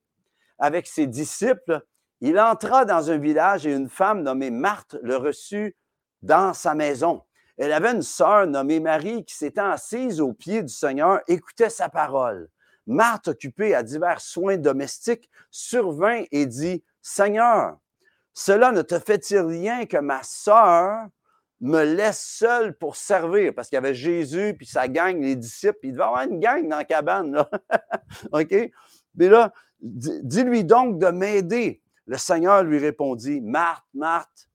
avec 0.58 0.86
ses 0.86 1.06
disciples, 1.06 1.80
il 2.20 2.38
entra 2.38 2.84
dans 2.84 3.10
un 3.10 3.16
village 3.16 3.66
et 3.66 3.72
une 3.72 3.88
femme 3.88 4.22
nommée 4.22 4.50
Marthe 4.50 4.96
le 5.02 5.16
reçut 5.16 5.74
dans 6.20 6.52
sa 6.52 6.74
maison. 6.74 7.22
Elle 7.56 7.72
avait 7.72 7.92
une 7.92 8.02
sœur 8.02 8.46
nommée 8.46 8.80
Marie 8.80 9.24
qui 9.24 9.34
s'étant 9.34 9.70
assise 9.70 10.20
aux 10.20 10.34
pieds 10.34 10.62
du 10.62 10.72
Seigneur, 10.72 11.20
écoutait 11.26 11.70
sa 11.70 11.88
parole. 11.88 12.48
Marthe, 12.86 13.28
occupée 13.28 13.74
à 13.74 13.82
divers 13.82 14.20
soins 14.20 14.58
domestiques, 14.58 15.30
survint 15.50 16.24
et 16.30 16.44
dit, 16.44 16.84
Seigneur, 17.00 17.78
cela 18.34 18.72
ne 18.72 18.82
te 18.82 18.98
fait-il 18.98 19.40
rien 19.40 19.86
que 19.86 19.96
ma 19.96 20.22
sœur 20.22 21.06
me 21.62 21.84
laisse 21.84 22.20
seule 22.20 22.76
pour 22.76 22.96
servir? 22.96 23.54
Parce 23.54 23.68
qu'il 23.68 23.76
y 23.76 23.78
avait 23.78 23.94
Jésus, 23.94 24.54
puis 24.56 24.66
sa 24.66 24.88
gang, 24.88 25.20
les 25.20 25.36
disciples, 25.36 25.78
il 25.84 25.92
devait 25.92 26.04
avoir 26.04 26.22
une 26.22 26.40
gang 26.40 26.68
dans 26.68 26.76
la 26.76 26.84
cabane, 26.84 27.32
là. 27.32 27.50
OK? 28.32 28.54
Mais 29.14 29.28
là, 29.28 29.52
dis-lui 29.80 30.64
donc 30.64 30.98
de 30.98 31.08
m'aider. 31.08 31.82
Le 32.06 32.18
Seigneur 32.18 32.64
lui 32.64 32.78
répondit, 32.78 33.40
Marthe, 33.40 33.84
Marthe, 33.94 34.48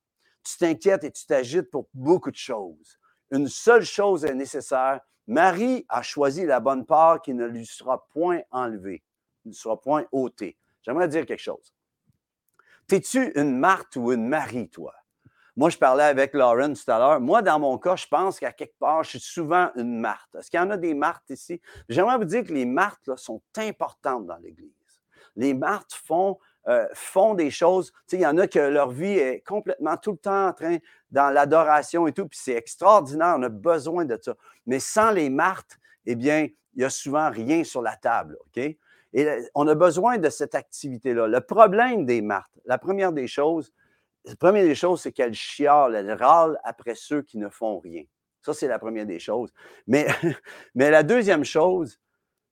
tu 0.44 0.58
t'inquiètes 0.58 1.04
et 1.04 1.12
tu 1.12 1.26
t'agites 1.26 1.70
pour 1.72 1.88
beaucoup 1.94 2.32
de 2.32 2.38
choses. 2.38 3.00
Une 3.32 3.48
seule 3.48 3.84
chose 3.84 4.26
est 4.26 4.34
nécessaire. 4.34 5.02
Marie 5.28 5.86
a 5.90 6.02
choisi 6.02 6.46
la 6.46 6.60
bonne 6.60 6.86
part 6.86 7.22
qui 7.22 7.34
ne 7.34 7.46
lui 7.46 7.66
sera 7.66 8.06
point 8.10 8.42
enlevée, 8.52 9.04
ne 9.46 9.52
sera 9.52 9.80
point 9.80 10.06
ôtée. 10.12 10.58
J'aimerais 10.84 11.10
dire 11.10 11.26
quelque 11.26 11.42
chose. 11.42 11.74
T'es-tu 12.88 13.34
une 13.36 13.58
Marthe 13.58 13.98
ou 13.98 14.14
une 14.14 14.28
Marie, 14.28 14.70
toi? 14.70 14.94
Moi, 15.58 15.72
je 15.72 15.78
parlais 15.78 16.04
avec 16.04 16.34
Lauren 16.34 16.74
tout 16.74 16.92
à 16.92 17.00
l'heure. 17.00 17.20
Moi, 17.20 17.42
dans 17.42 17.60
mon 17.60 17.78
cas, 17.80 17.96
je 17.96 18.06
pense 18.08 18.40
qu'à 18.40 18.52
quelque 18.52 18.78
part, 18.80 19.04
je 19.04 19.10
suis 19.10 19.20
souvent 19.20 19.72
une 19.76 20.00
Marthe. 20.00 20.36
Est-ce 20.36 20.52
qu'il 20.52 20.60
y 20.60 20.64
en 20.64 20.70
a 20.70 20.78
des 20.78 20.94
Marthes 20.94 21.30
ici? 21.30 21.60
J'aimerais 21.90 22.18
vous 22.18 22.26
dire 22.26 22.44
que 22.44 22.54
les 22.54 22.66
Marthes 22.66 23.16
sont 23.16 23.42
importantes 23.58 24.28
dans 24.28 24.38
l'Église. 24.38 24.72
Les 25.36 25.56
Marthes 25.56 25.94
font 25.94 26.38
euh, 26.68 26.86
font 26.94 27.34
des 27.34 27.50
choses. 27.50 27.94
il 28.12 28.20
y 28.20 28.28
en 28.28 28.38
a 28.38 28.46
que 28.46 28.60
leur 28.60 28.90
vie 28.92 29.18
est 29.18 29.40
complètement 29.48 29.96
tout 29.96 30.12
le 30.12 30.18
temps 30.18 30.48
en 30.48 30.54
train 30.54 30.80
dans 31.12 31.30
l'adoration 31.30 32.08
et 32.08 32.12
tout, 32.12 32.28
puis 32.28 32.38
c'est 32.42 32.56
extraordinaire, 32.56 33.36
on 33.38 33.44
a 33.44 33.50
besoin 33.50 34.04
de 34.04 34.20
ça. 34.22 34.36
Mais 34.66 34.80
sans 34.80 35.12
les 35.12 35.30
martes, 35.30 35.78
eh 36.06 36.16
bien, 36.16 36.42
il 36.74 36.80
n'y 36.80 36.84
a 36.84 36.90
souvent 36.90 37.30
rien 37.30 37.64
sur 37.64 37.82
la 37.82 37.96
table, 37.96 38.38
OK? 38.42 38.58
Et 38.58 38.78
euh, 39.16 39.42
on 39.56 39.66
a 39.70 39.76
besoin 39.76 40.18
de 40.18 40.30
cette 40.30 40.56
activité-là. 40.56 41.28
Le 41.28 41.40
problème 41.40 42.06
des 42.06 42.22
martes, 42.22 42.52
la 42.66 42.78
première 42.78 43.14
des 43.14 43.28
choses, 43.28 43.72
la 44.28 44.36
première 44.36 44.66
des 44.66 44.76
choses, 44.76 45.02
c'est 45.02 45.12
qu'elles 45.12 45.34
chialent, 45.34 45.96
elles 45.96 46.12
râlent 46.12 46.60
après 46.64 46.96
ceux 46.96 47.22
qui 47.22 47.38
ne 47.38 47.50
font 47.50 47.80
rien. 47.80 48.04
Ça, 48.42 48.54
c'est 48.54 48.68
la 48.68 48.80
première 48.80 49.06
des 49.06 49.20
choses. 49.20 49.52
Mais, 49.88 50.08
mais 50.76 50.92
la 50.92 51.04
deuxième 51.04 51.46
chose, 51.46 52.00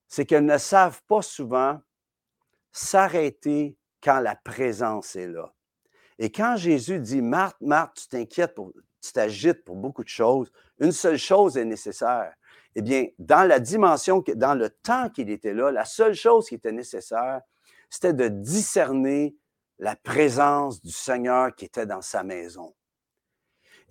c'est 0.08 0.24
qu'elles 0.24 0.44
ne 0.44 0.58
savent 0.58 1.02
pas 1.06 1.22
souvent 1.22 1.80
s'arrêter 2.72 3.76
quand 4.02 4.20
la 4.20 4.36
présence 4.36 5.16
est 5.16 5.28
là. 5.28 5.52
Et 6.18 6.30
quand 6.30 6.56
Jésus 6.56 6.98
dit, 6.98 7.20
Marthe, 7.20 7.60
Marthe, 7.60 7.96
tu 7.96 8.08
t'inquiètes, 8.08 8.56
tu 9.02 9.12
t'agites 9.12 9.64
pour 9.64 9.76
beaucoup 9.76 10.04
de 10.04 10.08
choses, 10.08 10.50
une 10.78 10.92
seule 10.92 11.18
chose 11.18 11.56
est 11.56 11.64
nécessaire. 11.64 12.32
Eh 12.74 12.82
bien, 12.82 13.06
dans 13.18 13.46
la 13.46 13.58
dimension, 13.58 14.22
dans 14.34 14.54
le 14.54 14.70
temps 14.70 15.10
qu'il 15.10 15.30
était 15.30 15.54
là, 15.54 15.70
la 15.70 15.84
seule 15.84 16.14
chose 16.14 16.48
qui 16.48 16.54
était 16.54 16.72
nécessaire, 16.72 17.40
c'était 17.90 18.14
de 18.14 18.28
discerner 18.28 19.36
la 19.78 19.96
présence 19.96 20.82
du 20.82 20.92
Seigneur 20.92 21.54
qui 21.54 21.64
était 21.64 21.86
dans 21.86 22.02
sa 22.02 22.22
maison. 22.22 22.74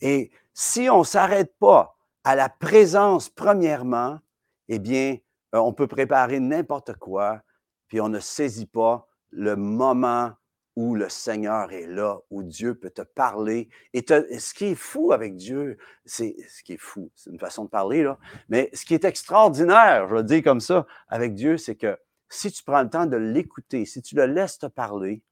Et 0.01 0.31
si 0.53 0.89
on 0.89 0.99
ne 0.99 1.03
s'arrête 1.03 1.53
pas 1.59 1.97
à 2.23 2.35
la 2.35 2.49
présence 2.49 3.29
premièrement, 3.29 4.19
eh 4.67 4.79
bien, 4.79 5.17
euh, 5.53 5.59
on 5.59 5.73
peut 5.73 5.87
préparer 5.87 6.39
n'importe 6.39 6.95
quoi, 6.95 7.41
puis 7.87 8.01
on 8.01 8.09
ne 8.09 8.19
saisit 8.19 8.65
pas 8.65 9.07
le 9.29 9.55
moment 9.55 10.33
où 10.75 10.95
le 10.95 11.07
Seigneur 11.07 11.71
est 11.71 11.87
là, 11.87 12.19
où 12.29 12.43
Dieu 12.43 12.75
peut 12.75 12.89
te 12.89 13.01
parler. 13.01 13.69
Et 13.93 14.05
ce 14.07 14.53
qui 14.53 14.65
est 14.65 14.75
fou 14.75 15.13
avec 15.13 15.37
Dieu, 15.37 15.77
c'est 16.03 16.35
ce 16.49 16.63
qui 16.63 16.73
est 16.73 16.81
fou, 16.81 17.11
c'est 17.15 17.29
une 17.29 17.39
façon 17.39 17.65
de 17.65 17.69
parler, 17.69 18.03
là, 18.03 18.17
mais 18.49 18.69
ce 18.73 18.85
qui 18.85 18.93
est 18.93 19.05
extraordinaire, 19.05 20.09
je 20.09 20.15
le 20.15 20.23
dire 20.23 20.43
comme 20.43 20.59
ça, 20.59 20.85
avec 21.07 21.33
Dieu, 21.33 21.57
c'est 21.57 21.75
que 21.75 21.97
si 22.27 22.51
tu 22.51 22.63
prends 22.63 22.81
le 22.81 22.89
temps 22.89 23.05
de 23.05 23.15
l'écouter, 23.15 23.85
si 23.85 24.01
tu 24.01 24.15
le 24.15 24.25
laisses 24.25 24.59
te 24.59 24.65
parler, 24.65 25.23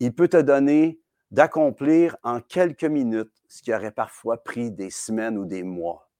il 0.00 0.14
peut 0.14 0.28
te 0.28 0.36
donner 0.36 1.00
d'accomplir 1.30 2.16
en 2.22 2.40
quelques 2.40 2.84
minutes 2.84 3.32
ce 3.48 3.62
qui 3.62 3.72
aurait 3.72 3.92
parfois 3.92 4.42
pris 4.42 4.70
des 4.70 4.90
semaines 4.90 5.38
ou 5.38 5.44
des 5.44 5.62
mois. 5.62 6.10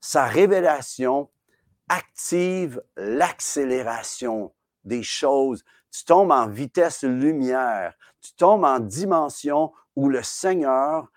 Sa 0.00 0.24
révélation 0.24 1.28
active 1.88 2.82
l'accélération 2.96 4.52
des 4.84 5.02
choses 5.02 5.64
tu 5.90 6.04
tombes 6.04 6.32
en 6.32 6.48
vitesse 6.48 7.02
lumière, 7.02 7.94
tu 8.20 8.32
tombes 8.34 8.64
en 8.64 8.78
dimension 8.80 9.72
où 9.96 10.08
le 10.08 10.22
Seigneur 10.22 11.10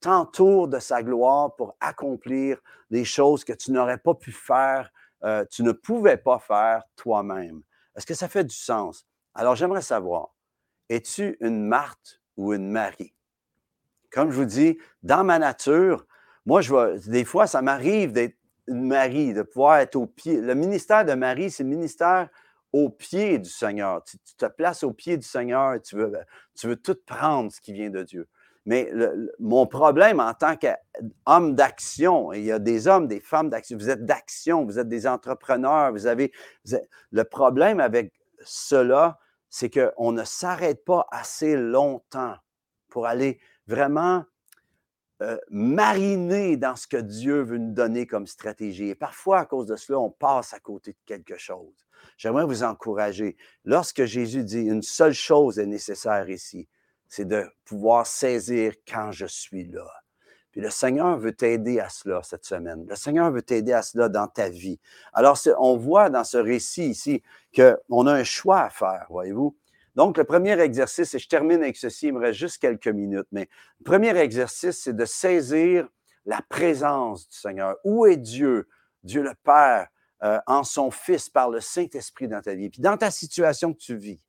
t'entoure 0.00 0.68
de 0.68 0.78
sa 0.78 1.02
gloire 1.02 1.54
pour 1.56 1.76
accomplir 1.80 2.58
des 2.90 3.04
choses 3.06 3.42
que 3.42 3.54
tu 3.54 3.72
n'aurais 3.72 3.96
pas 3.96 4.14
pu 4.14 4.30
faire, 4.30 4.90
euh, 5.24 5.46
tu 5.50 5.62
ne 5.62 5.72
pouvais 5.72 6.18
pas 6.18 6.38
faire 6.38 6.82
toi-même. 6.94 7.62
Est-ce 7.96 8.04
que 8.04 8.12
ça 8.12 8.28
fait 8.28 8.44
du 8.44 8.54
sens? 8.54 9.06
Alors 9.34 9.56
j'aimerais 9.56 9.80
savoir, 9.80 10.34
es-tu 10.88 11.36
une 11.40 11.66
Marthe 11.66 12.20
ou 12.36 12.52
une 12.52 12.70
Marie? 12.70 13.14
Comme 14.10 14.30
je 14.30 14.36
vous 14.36 14.44
dis, 14.44 14.78
dans 15.02 15.24
ma 15.24 15.38
nature, 15.38 16.06
moi, 16.46 16.60
je 16.60 16.68
vois, 16.68 16.96
des 16.98 17.24
fois, 17.24 17.46
ça 17.46 17.60
m'arrive 17.60 18.12
d'être 18.12 18.36
une 18.68 18.84
Marie, 18.84 19.34
de 19.34 19.42
pouvoir 19.42 19.78
être 19.78 19.96
au 19.96 20.06
pied. 20.06 20.40
Le 20.40 20.54
ministère 20.54 21.04
de 21.04 21.14
Marie, 21.14 21.50
c'est 21.50 21.62
le 21.62 21.68
ministère 21.68 22.28
au 22.72 22.90
pied 22.90 23.38
du 23.38 23.50
Seigneur. 23.50 24.02
Tu, 24.04 24.18
te 24.36 24.46
places 24.46 24.82
au 24.82 24.92
pied 24.92 25.16
du 25.16 25.26
Seigneur 25.26 25.80
tu 25.82 25.96
veux, 25.96 26.12
tu 26.54 26.66
veux 26.68 26.76
tout 26.76 26.96
prendre 27.06 27.50
ce 27.50 27.60
qui 27.60 27.72
vient 27.72 27.90
de 27.90 28.02
Dieu. 28.02 28.28
Mais 28.66 28.90
mon 29.38 29.66
problème 29.66 30.18
en 30.18 30.34
tant 30.34 30.56
qu'homme 30.56 31.54
d'action, 31.54 32.32
il 32.32 32.42
y 32.42 32.50
a 32.50 32.58
des 32.58 32.88
hommes, 32.88 33.06
des 33.06 33.20
femmes 33.20 33.48
d'action, 33.48 33.78
vous 33.78 33.90
êtes 33.90 34.04
d'action, 34.04 34.64
vous 34.64 34.80
êtes 34.80 34.88
des 34.88 35.06
entrepreneurs, 35.06 35.92
vous 35.92 36.08
avez, 36.08 36.32
le 37.12 37.22
problème 37.22 37.78
avec 37.78 38.12
cela, 38.44 39.18
c'est 39.50 39.70
qu'on 39.70 40.12
ne 40.12 40.24
s'arrête 40.24 40.84
pas 40.84 41.06
assez 41.10 41.56
longtemps 41.56 42.36
pour 42.88 43.06
aller 43.06 43.40
vraiment 43.66 44.24
euh, 45.22 45.38
mariner 45.48 46.58
dans 46.58 46.76
ce 46.76 46.86
que 46.86 46.98
Dieu 46.98 47.40
veut 47.40 47.56
nous 47.56 47.72
donner 47.72 48.06
comme 48.06 48.26
stratégie. 48.26 48.88
Et 48.88 48.94
parfois, 48.94 49.40
à 49.40 49.46
cause 49.46 49.66
de 49.66 49.76
cela, 49.76 49.98
on 49.98 50.10
passe 50.10 50.52
à 50.52 50.60
côté 50.60 50.92
de 50.92 50.98
quelque 51.06 51.38
chose. 51.38 51.86
J'aimerais 52.18 52.44
vous 52.44 52.62
encourager. 52.62 53.36
Lorsque 53.64 54.04
Jésus 54.04 54.44
dit 54.44 54.62
une 54.62 54.82
seule 54.82 55.14
chose 55.14 55.58
est 55.58 55.66
nécessaire 55.66 56.28
ici, 56.28 56.68
c'est 57.08 57.24
de 57.24 57.46
pouvoir 57.64 58.06
saisir 58.06 58.74
quand 58.86 59.10
je 59.10 59.26
suis 59.26 59.64
là. 59.64 59.90
Puis 60.56 60.64
le 60.64 60.70
Seigneur 60.70 61.18
veut 61.18 61.34
t'aider 61.34 61.80
à 61.80 61.90
cela 61.90 62.22
cette 62.22 62.46
semaine. 62.46 62.86
Le 62.88 62.96
Seigneur 62.96 63.30
veut 63.30 63.42
t'aider 63.42 63.74
à 63.74 63.82
cela 63.82 64.08
dans 64.08 64.26
ta 64.26 64.48
vie. 64.48 64.80
Alors, 65.12 65.38
on 65.58 65.76
voit 65.76 66.08
dans 66.08 66.24
ce 66.24 66.38
récit 66.38 66.88
ici 66.88 67.22
qu'on 67.54 68.06
a 68.06 68.12
un 68.14 68.24
choix 68.24 68.60
à 68.62 68.70
faire, 68.70 69.04
voyez-vous. 69.10 69.54
Donc, 69.96 70.16
le 70.16 70.24
premier 70.24 70.58
exercice, 70.58 71.12
et 71.14 71.18
je 71.18 71.28
termine 71.28 71.62
avec 71.62 71.76
ceci, 71.76 72.06
il 72.06 72.14
me 72.14 72.20
reste 72.20 72.38
juste 72.38 72.56
quelques 72.56 72.88
minutes, 72.88 73.26
mais 73.32 73.50
le 73.80 73.84
premier 73.84 74.16
exercice, 74.16 74.80
c'est 74.82 74.96
de 74.96 75.04
saisir 75.04 75.90
la 76.24 76.40
présence 76.48 77.28
du 77.28 77.36
Seigneur. 77.36 77.76
Où 77.84 78.06
est 78.06 78.16
Dieu? 78.16 78.66
Dieu 79.02 79.20
le 79.20 79.34
Père, 79.44 79.88
euh, 80.22 80.38
en 80.46 80.64
son 80.64 80.90
Fils 80.90 81.28
par 81.28 81.50
le 81.50 81.60
Saint-Esprit 81.60 82.28
dans 82.28 82.40
ta 82.40 82.54
vie. 82.54 82.70
Puis 82.70 82.80
dans 82.80 82.96
ta 82.96 83.10
situation 83.10 83.74
que 83.74 83.78
tu 83.78 83.94
vis, 83.94 84.22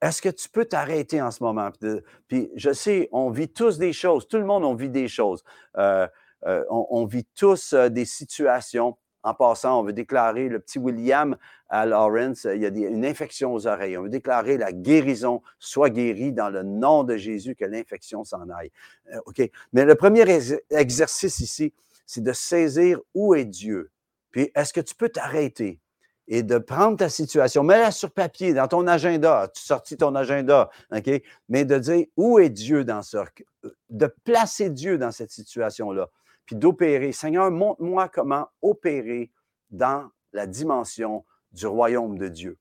est-ce 0.00 0.22
que 0.22 0.28
tu 0.28 0.48
peux 0.48 0.64
t'arrêter 0.64 1.20
en 1.20 1.30
ce 1.30 1.42
moment? 1.42 1.70
Puis, 2.28 2.50
je 2.54 2.72
sais, 2.72 3.08
on 3.12 3.30
vit 3.30 3.48
tous 3.48 3.78
des 3.78 3.92
choses, 3.92 4.28
tout 4.28 4.38
le 4.38 4.44
monde, 4.44 4.64
on 4.64 4.74
vit 4.74 4.90
des 4.90 5.08
choses. 5.08 5.42
Euh, 5.76 6.06
on, 6.68 7.06
vit 7.06 7.24
tous 7.34 7.74
des 7.74 8.04
situations. 8.04 8.96
En 9.22 9.32
passant, 9.32 9.80
on 9.80 9.82
veut 9.82 9.94
déclarer 9.94 10.50
le 10.50 10.60
petit 10.60 10.78
William 10.78 11.36
à 11.70 11.86
Lawrence, 11.86 12.46
il 12.54 12.60
y 12.60 12.66
a 12.66 12.68
une 12.68 13.06
infection 13.06 13.54
aux 13.54 13.66
oreilles. 13.66 13.96
On 13.96 14.02
veut 14.02 14.10
déclarer 14.10 14.58
la 14.58 14.70
guérison, 14.70 15.42
soit 15.58 15.88
guéri 15.88 16.30
dans 16.30 16.50
le 16.50 16.62
nom 16.62 17.02
de 17.02 17.16
Jésus, 17.16 17.54
que 17.56 17.64
l'infection 17.64 18.22
s'en 18.22 18.48
aille. 18.50 18.70
OK. 19.24 19.50
Mais 19.72 19.86
le 19.86 19.94
premier 19.94 20.24
exercice 20.70 21.40
ici, 21.40 21.72
c'est 22.06 22.22
de 22.22 22.32
saisir 22.32 23.00
où 23.14 23.34
est 23.34 23.46
Dieu 23.46 23.90
Puis 24.30 24.50
est-ce 24.54 24.72
que 24.74 24.80
tu 24.80 24.94
peux 24.94 25.08
t'arrêter? 25.08 25.80
Et 26.26 26.42
de 26.42 26.58
prendre 26.58 26.96
ta 26.96 27.08
situation, 27.08 27.62
mets-la 27.62 27.90
sur 27.90 28.10
papier, 28.10 28.54
dans 28.54 28.68
ton 28.68 28.86
agenda, 28.86 29.48
tu 29.54 29.62
sortis 29.62 29.96
ton 29.96 30.14
agenda, 30.14 30.70
OK? 30.90 31.10
Mais 31.48 31.64
de 31.64 31.78
dire 31.78 32.06
où 32.16 32.38
est 32.38 32.50
Dieu 32.50 32.84
dans 32.84 33.02
ça, 33.02 33.24
de 33.90 34.14
placer 34.24 34.70
Dieu 34.70 34.96
dans 34.96 35.10
cette 35.10 35.30
situation-là, 35.30 36.08
puis 36.46 36.56
d'opérer. 36.56 37.12
Seigneur, 37.12 37.50
montre-moi 37.50 38.08
comment 38.08 38.48
opérer 38.62 39.30
dans 39.70 40.08
la 40.32 40.46
dimension 40.46 41.24
du 41.52 41.66
royaume 41.66 42.18
de 42.18 42.28
Dieu. 42.28 42.58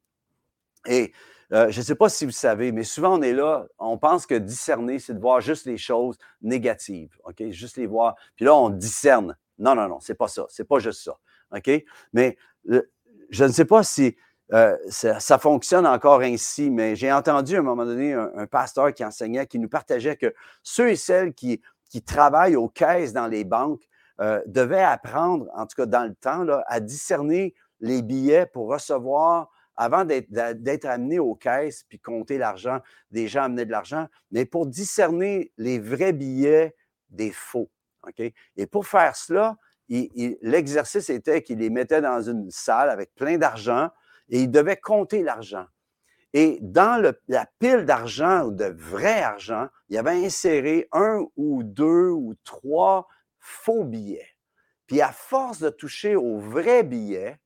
Et 0.88 1.14
euh, 1.54 1.70
je 1.70 1.80
ne 1.80 1.86
sais 1.86 1.96
pas 1.96 2.10
si 2.10 2.26
vous 2.26 2.32
savez, 2.32 2.72
mais 2.72 2.84
souvent 2.84 3.18
on 3.18 3.22
est 3.22 3.34
là, 3.34 3.66
on 3.78 3.98
pense 3.98 4.26
que 4.26 4.36
discerner, 4.36 5.00
c'est 5.00 5.14
de 5.14 5.20
voir 5.20 5.40
juste 5.40 5.66
les 5.66 5.78
choses 5.78 6.18
négatives, 6.42 7.18
OK? 7.24 7.50
Juste 7.52 7.78
les 7.78 7.88
voir. 7.88 8.16
Puis 8.36 8.46
là, 8.46 8.56
on 8.56 8.70
discerne. 8.70 9.38
Non, 9.58 9.76
non, 9.76 9.88
non, 9.88 10.00
c'est 10.00 10.16
pas 10.16 10.28
ça. 10.28 10.46
C'est 10.50 10.68
pas 10.68 10.80
juste 10.80 11.04
ça. 11.04 11.18
OK? 11.56 11.70
Mais 12.14 12.38
je 13.34 13.44
ne 13.44 13.52
sais 13.52 13.66
pas 13.66 13.84
si 13.84 14.16
euh, 14.54 14.78
ça, 14.90 15.40
fonctionne 15.40 15.88
encore 15.88 16.22
ainsi, 16.22 16.70
mais 16.70 16.96
j'ai 16.96 17.12
entendu 17.12 17.56
à 17.56 17.60
un 17.60 17.64
moment 17.64 17.86
donné 17.86 18.14
un, 18.14 18.46
pasteur 18.46 18.94
qui 18.94 19.04
enseignait, 19.04 19.48
qui 19.48 19.58
nous 19.58 19.70
partageait 19.70 20.16
que 20.16 20.34
ceux 20.62 20.92
et 20.92 20.96
celles 20.96 21.34
qui, 21.34 21.62
travaillent 22.06 22.56
aux 22.56 22.70
caisses 22.70 23.14
dans 23.14 23.28
les 23.28 23.44
banques 23.44 23.84
euh, 24.20 24.42
devaient 24.48 24.84
apprendre, 24.84 25.48
en 25.56 25.66
tout 25.68 25.76
cas 25.76 25.86
dans 25.86 26.06
le 26.06 26.16
temps, 26.16 26.46
à 26.68 26.80
discerner 26.80 27.54
les 27.82 28.02
billets 28.02 28.48
pour 28.48 28.68
recevoir 28.68 29.50
avant 29.76 30.06
d'être 30.06 30.86
amené 30.86 31.20
aux 31.20 31.36
caisses 31.36 31.84
puis 31.88 32.00
compter 32.00 32.38
l'argent, 32.38 32.80
des 33.12 33.28
gens 33.28 33.44
amenaient 33.44 33.66
de 33.66 33.72
l'argent, 33.72 34.08
mais 34.32 34.46
pour 34.46 34.68
discerner 34.68 35.52
les 35.58 35.80
vrais 35.80 36.14
billets 36.14 36.76
des 37.10 37.32
faux. 37.32 37.70
Et 38.58 38.68
pour 38.68 38.86
faire 38.86 39.16
cela, 39.16 39.56
l'exercice 39.90 41.10
était 41.10 41.44
qu'il 41.44 41.60
les 41.60 41.70
mettait 41.70 42.02
dans 42.02 42.22
une 42.22 42.50
salle 42.50 42.90
avec 42.90 43.14
plein 43.16 43.38
d'argent 43.38 43.90
et 44.30 44.42
il 44.42 44.52
devait 44.52 44.78
compter 44.78 45.24
l'argent. 45.24 45.66
Et 46.34 46.58
dans 46.62 47.02
la 47.28 47.46
pile 47.60 47.86
d'argent 47.86 48.46
ou 48.46 48.52
de 48.52 48.66
vrai 48.66 49.22
argent, 49.22 49.68
il 49.90 49.98
avait 49.98 50.26
inséré 50.26 50.88
un 50.92 51.24
ou 51.36 51.64
deux 51.64 52.10
ou 52.10 52.34
trois 52.44 53.08
faux 53.40 53.84
billets. 53.84 54.30
Puis 54.88 55.02
à 55.02 55.12
force 55.12 55.60
de 55.60 55.70
toucher 55.70 56.16
au 56.16 56.40
vrai 56.40 56.84
billet, 56.84 57.40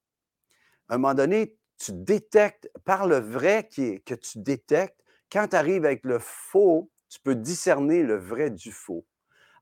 à 0.88 0.96
un 0.96 0.98
moment 0.98 1.14
donné, 1.14 1.58
tu 1.78 1.92
détectes, 1.92 2.72
par 2.86 3.08
le 3.08 3.18
vrai 3.18 3.68
que 3.68 4.16
tu 4.16 4.40
détectes, 4.40 5.00
quand 5.32 5.50
tu 5.50 5.56
arrives 5.56 5.86
avec 5.86 6.06
le 6.06 6.20
faux, 6.20 6.90
tu 7.10 7.20
peux 7.20 7.36
discerner 7.36 8.04
le 8.04 8.16
vrai 8.16 8.50
du 8.50 8.72
faux. 8.72 9.06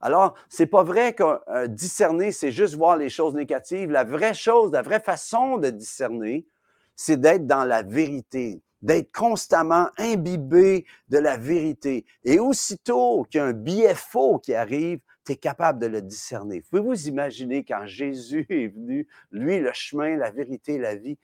Alors, 0.06 0.36
c'est 0.50 0.68
pas 0.68 0.84
vrai 0.84 1.16
que 1.16 1.24
euh, 1.50 1.66
discerner, 1.66 2.32
c'est 2.32 2.52
juste 2.52 2.76
voir 2.76 2.96
les 2.96 3.10
choses 3.10 3.34
négatives. 3.34 3.90
La 3.90 4.04
vraie 4.04 4.36
chose, 4.36 4.72
la 4.72 4.84
vraie 4.84 5.00
façon 5.00 5.58
de 5.58 5.72
discerner, 5.72 6.46
c'est 6.96 7.20
d'être 7.20 7.48
dans 7.48 7.64
la 7.64 7.82
vérité, 7.82 8.62
d'être 8.84 9.12
constamment 9.12 9.90
imbibé 9.98 10.86
de 11.10 11.18
la 11.18 11.38
vérité. 11.38 12.06
Et 12.24 12.38
aussitôt 12.38 13.24
qu'il 13.24 13.40
y 13.40 13.42
a 13.42 13.48
un 13.48 13.54
billet 13.54 13.96
faux 13.96 14.38
qui 14.38 14.54
arrive, 14.54 15.00
tu 15.26 15.32
es 15.32 15.38
capable 15.38 15.80
de 15.80 15.88
le 15.88 16.04
discerner. 16.04 16.62
Pouvez-vous 16.70 17.08
imaginer 17.08 17.66
quand 17.66 17.88
Jésus 17.88 18.46
est 18.50 18.68
venu, 18.68 19.08
lui, 19.32 19.58
le 19.58 19.74
chemin, 19.74 20.18
la 20.18 20.30
vérité, 20.30 20.78
la 20.78 20.94
vie, 20.94 21.18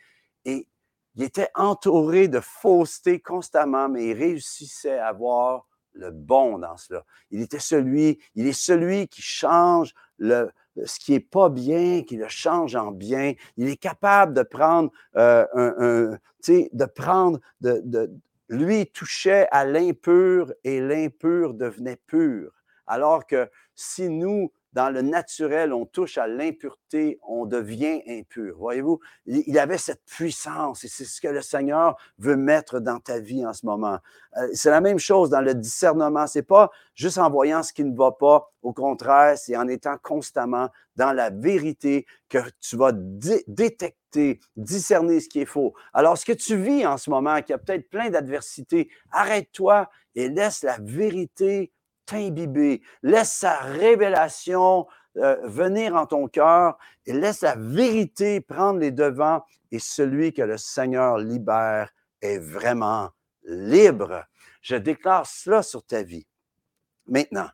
et 0.43 0.67
il 1.13 1.21
était 1.21 1.49
entouré 1.53 2.27
de 2.27 2.39
fausseté 2.39 3.19
constamment, 3.19 3.89
mais 3.89 4.07
il 4.07 4.13
réussissait 4.17 4.97
à 4.97 5.13
voir 5.13 5.67
le 5.93 6.11
bon 6.11 6.59
dans 6.59 6.77
cela. 6.77 7.03
Il 7.29 7.41
était 7.41 7.59
celui, 7.59 8.19
il 8.35 8.47
est 8.47 8.59
celui 8.59 9.07
qui 9.07 9.21
change 9.21 9.93
le, 10.17 10.49
ce 10.85 10.99
qui 10.99 11.13
est 11.13 11.19
pas 11.19 11.49
bien, 11.49 12.03
qui 12.03 12.17
le 12.17 12.27
change 12.27 12.75
en 12.75 12.91
bien. 12.91 13.33
Il 13.57 13.67
est 13.69 13.77
capable 13.77 14.33
de 14.33 14.43
prendre 14.43 14.91
euh, 15.17 15.45
un, 15.53 16.17
sais, 16.39 16.69
de 16.73 16.85
prendre, 16.85 17.39
de, 17.61 17.81
de, 17.83 18.11
lui 18.49 18.87
touchait 18.87 19.47
à 19.51 19.65
l'impur 19.65 20.53
et 20.63 20.81
l'impur 20.81 21.53
devenait 21.53 21.99
pur. 22.07 22.51
Alors 22.87 23.25
que 23.25 23.49
si 23.75 24.09
nous, 24.09 24.51
dans 24.73 24.89
le 24.89 25.01
naturel, 25.01 25.73
on 25.73 25.85
touche 25.85 26.17
à 26.17 26.27
l'impureté, 26.27 27.19
on 27.27 27.45
devient 27.45 28.01
impur. 28.07 28.55
Voyez-vous, 28.57 28.99
il 29.25 29.59
avait 29.59 29.77
cette 29.77 30.03
puissance 30.05 30.83
et 30.83 30.87
c'est 30.87 31.03
ce 31.03 31.19
que 31.19 31.27
le 31.27 31.41
Seigneur 31.41 31.97
veut 32.17 32.37
mettre 32.37 32.79
dans 32.79 32.99
ta 32.99 33.19
vie 33.19 33.45
en 33.45 33.53
ce 33.53 33.65
moment. 33.65 33.99
Euh, 34.37 34.47
c'est 34.53 34.69
la 34.69 34.79
même 34.79 34.99
chose 34.99 35.29
dans 35.29 35.41
le 35.41 35.53
discernement. 35.53 36.25
C'est 36.25 36.43
pas 36.43 36.71
juste 36.95 37.17
en 37.17 37.29
voyant 37.29 37.63
ce 37.63 37.73
qui 37.73 37.83
ne 37.83 37.95
va 37.95 38.11
pas. 38.11 38.49
Au 38.61 38.71
contraire, 38.71 39.37
c'est 39.37 39.57
en 39.57 39.67
étant 39.67 39.97
constamment 40.01 40.69
dans 40.95 41.11
la 41.11 41.29
vérité 41.29 42.05
que 42.29 42.37
tu 42.61 42.77
vas 42.77 42.91
détecter, 42.93 44.39
discerner 44.55 45.19
ce 45.19 45.27
qui 45.27 45.41
est 45.41 45.45
faux. 45.45 45.73
Alors, 45.93 46.17
ce 46.17 46.25
que 46.25 46.33
tu 46.33 46.55
vis 46.55 46.85
en 46.85 46.97
ce 46.97 47.09
moment, 47.09 47.41
qui 47.41 47.53
a 47.53 47.57
peut-être 47.57 47.89
plein 47.89 48.09
d'adversités, 48.09 48.89
arrête-toi 49.11 49.89
et 50.15 50.29
laisse 50.29 50.63
la 50.63 50.77
vérité 50.79 51.71
t'imbiber. 52.05 52.81
Laisse 53.03 53.31
sa 53.31 53.57
révélation 53.59 54.87
euh, 55.17 55.35
venir 55.43 55.95
en 55.95 56.05
ton 56.05 56.27
cœur 56.27 56.77
et 57.05 57.13
laisse 57.13 57.41
la 57.41 57.55
vérité 57.55 58.41
prendre 58.41 58.79
les 58.79 58.91
devants 58.91 59.43
et 59.71 59.79
celui 59.79 60.33
que 60.33 60.41
le 60.41 60.57
Seigneur 60.57 61.17
libère 61.17 61.91
est 62.21 62.39
vraiment 62.39 63.09
libre. 63.43 64.25
Je 64.61 64.75
déclare 64.75 65.25
cela 65.25 65.63
sur 65.63 65.83
ta 65.83 66.03
vie. 66.03 66.27
Maintenant, 67.07 67.49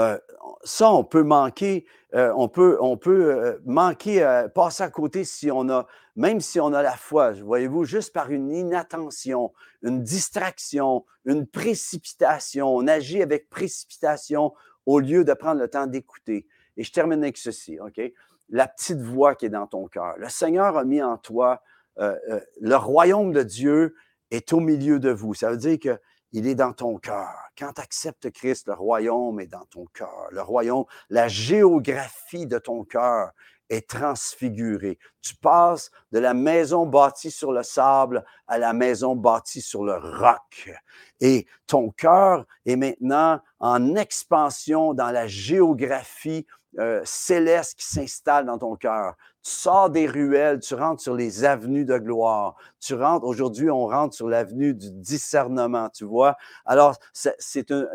euh, 0.00 0.18
ça, 0.64 0.90
on 0.92 1.04
peut 1.04 1.22
manquer, 1.22 1.86
euh, 2.14 2.32
on 2.36 2.48
peut, 2.48 2.78
on 2.80 2.96
peut 2.96 3.34
euh, 3.34 3.58
manquer, 3.66 4.46
passer 4.54 4.82
à 4.82 4.90
côté 4.90 5.24
si 5.24 5.50
on 5.50 5.68
a, 5.68 5.86
même 6.16 6.40
si 6.40 6.58
on 6.58 6.72
a 6.72 6.82
la 6.82 6.96
foi, 6.96 7.32
voyez-vous, 7.32 7.84
juste 7.84 8.12
par 8.12 8.30
une 8.30 8.50
inattention, 8.50 9.52
une 9.82 10.02
distraction, 10.02 11.04
une 11.24 11.46
précipitation. 11.46 12.74
On 12.74 12.86
agit 12.86 13.22
avec 13.22 13.50
précipitation 13.50 14.54
au 14.86 15.00
lieu 15.00 15.24
de 15.24 15.34
prendre 15.34 15.60
le 15.60 15.68
temps 15.68 15.86
d'écouter. 15.86 16.46
Et 16.76 16.84
je 16.84 16.92
termine 16.92 17.22
avec 17.22 17.36
ceci, 17.36 17.78
OK? 17.80 18.00
La 18.48 18.66
petite 18.66 19.00
voix 19.00 19.34
qui 19.34 19.46
est 19.46 19.50
dans 19.50 19.66
ton 19.66 19.86
cœur. 19.86 20.14
Le 20.16 20.28
Seigneur 20.28 20.76
a 20.76 20.84
mis 20.84 21.02
en 21.02 21.16
toi, 21.16 21.62
le 21.96 22.74
royaume 22.74 23.32
de 23.32 23.42
Dieu 23.42 23.94
est 24.30 24.52
au 24.52 24.60
milieu 24.60 24.98
de 24.98 25.10
vous. 25.10 25.34
Ça 25.34 25.50
veut 25.50 25.56
dire 25.56 25.78
que 25.78 25.98
il 26.32 26.46
est 26.46 26.54
dans 26.54 26.72
ton 26.72 26.98
cœur. 26.98 27.28
Quand 27.58 27.72
tu 27.74 27.80
acceptes 27.80 28.30
Christ, 28.30 28.68
le 28.68 28.74
royaume 28.74 29.40
est 29.40 29.46
dans 29.46 29.64
ton 29.66 29.86
cœur. 29.86 30.28
Le 30.30 30.42
royaume, 30.42 30.84
la 31.08 31.28
géographie 31.28 32.46
de 32.46 32.58
ton 32.58 32.84
cœur 32.84 33.32
est 33.68 33.88
transfigurée. 33.88 34.98
Tu 35.22 35.34
passes 35.36 35.90
de 36.12 36.18
la 36.18 36.34
maison 36.34 36.86
bâtie 36.86 37.30
sur 37.30 37.52
le 37.52 37.62
sable 37.62 38.24
à 38.50 38.58
la 38.58 38.72
maison 38.72 39.14
bâtie 39.14 39.62
sur 39.62 39.84
le 39.84 39.94
roc. 39.94 40.72
Et 41.20 41.46
ton 41.68 41.90
cœur 41.90 42.44
est 42.66 42.74
maintenant 42.74 43.40
en 43.60 43.94
expansion 43.94 44.92
dans 44.92 45.12
la 45.12 45.28
géographie 45.28 46.46
euh, 46.78 47.00
céleste 47.04 47.78
qui 47.78 47.86
s'installe 47.86 48.46
dans 48.46 48.58
ton 48.58 48.74
cœur. 48.74 49.14
Tu 49.44 49.52
sors 49.52 49.88
des 49.88 50.06
ruelles, 50.06 50.58
tu 50.58 50.74
rentres 50.74 51.00
sur 51.00 51.14
les 51.14 51.44
avenues 51.44 51.84
de 51.84 51.96
gloire. 51.96 52.56
Tu 52.80 52.94
rentres, 52.94 53.24
aujourd'hui, 53.24 53.70
on 53.70 53.86
rentre 53.86 54.16
sur 54.16 54.28
l'avenue 54.28 54.74
du 54.74 54.90
discernement, 54.90 55.88
tu 55.88 56.04
vois. 56.04 56.36
Alors, 56.66 56.96
c'est 57.12 57.70
un, 57.70 57.86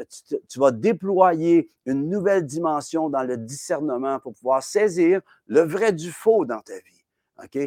tu, 0.48 0.60
vas 0.60 0.72
déployer 0.72 1.70
une 1.86 2.10
nouvelle 2.10 2.46
dimension 2.46 3.10
dans 3.10 3.24
le 3.24 3.36
discernement 3.36 4.20
pour 4.20 4.34
pouvoir 4.34 4.63
saisir 4.63 5.20
le 5.48 5.62
vrai 5.62 5.91
du 5.91 6.12
faux 6.12 6.46
dans 6.46 6.62
ta 6.62 6.76
vie. 6.76 7.04
OK? 7.44 7.58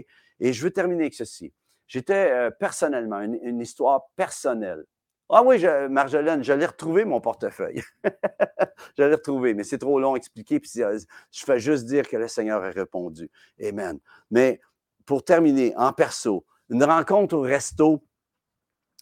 Et 0.41 0.53
je 0.55 0.63
veux 0.63 0.71
terminer 0.71 1.03
avec 1.03 1.15
ceci. 1.15 1.53
J'étais 1.89 2.31
euh, 2.31 2.51
personnellement, 2.51 3.21
une 3.21 3.61
histoire 3.61 4.09
personnelle. 4.15 4.85
Ah 5.31 5.43
oui, 5.43 5.63
Marjolaine, 5.91 6.43
je 6.43 6.55
l'ai 6.55 6.65
retrouvé, 6.65 7.05
mon 7.05 7.21
portefeuille. 7.21 7.83
je 8.05 9.03
l'ai 9.03 9.15
retrouvé, 9.15 9.53
mais 9.53 9.63
c'est 9.63 9.77
trop 9.77 10.01
long 10.01 10.15
à 10.15 10.17
expliquer. 10.17 10.59
Puis 10.59 10.71
je 10.77 11.45
fais 11.45 11.59
juste 11.59 11.85
dire 11.85 12.09
que 12.09 12.17
le 12.17 12.29
Seigneur 12.29 12.65
a 12.65 12.71
répondu. 12.71 13.31
Amen. 13.63 13.99
Mais 14.31 14.59
pour 15.05 15.25
terminer, 15.25 15.75
en 15.77 15.93
perso, 15.93 16.47
une 16.71 16.83
rencontre 16.83 17.37
au 17.37 17.43
resto 17.43 18.03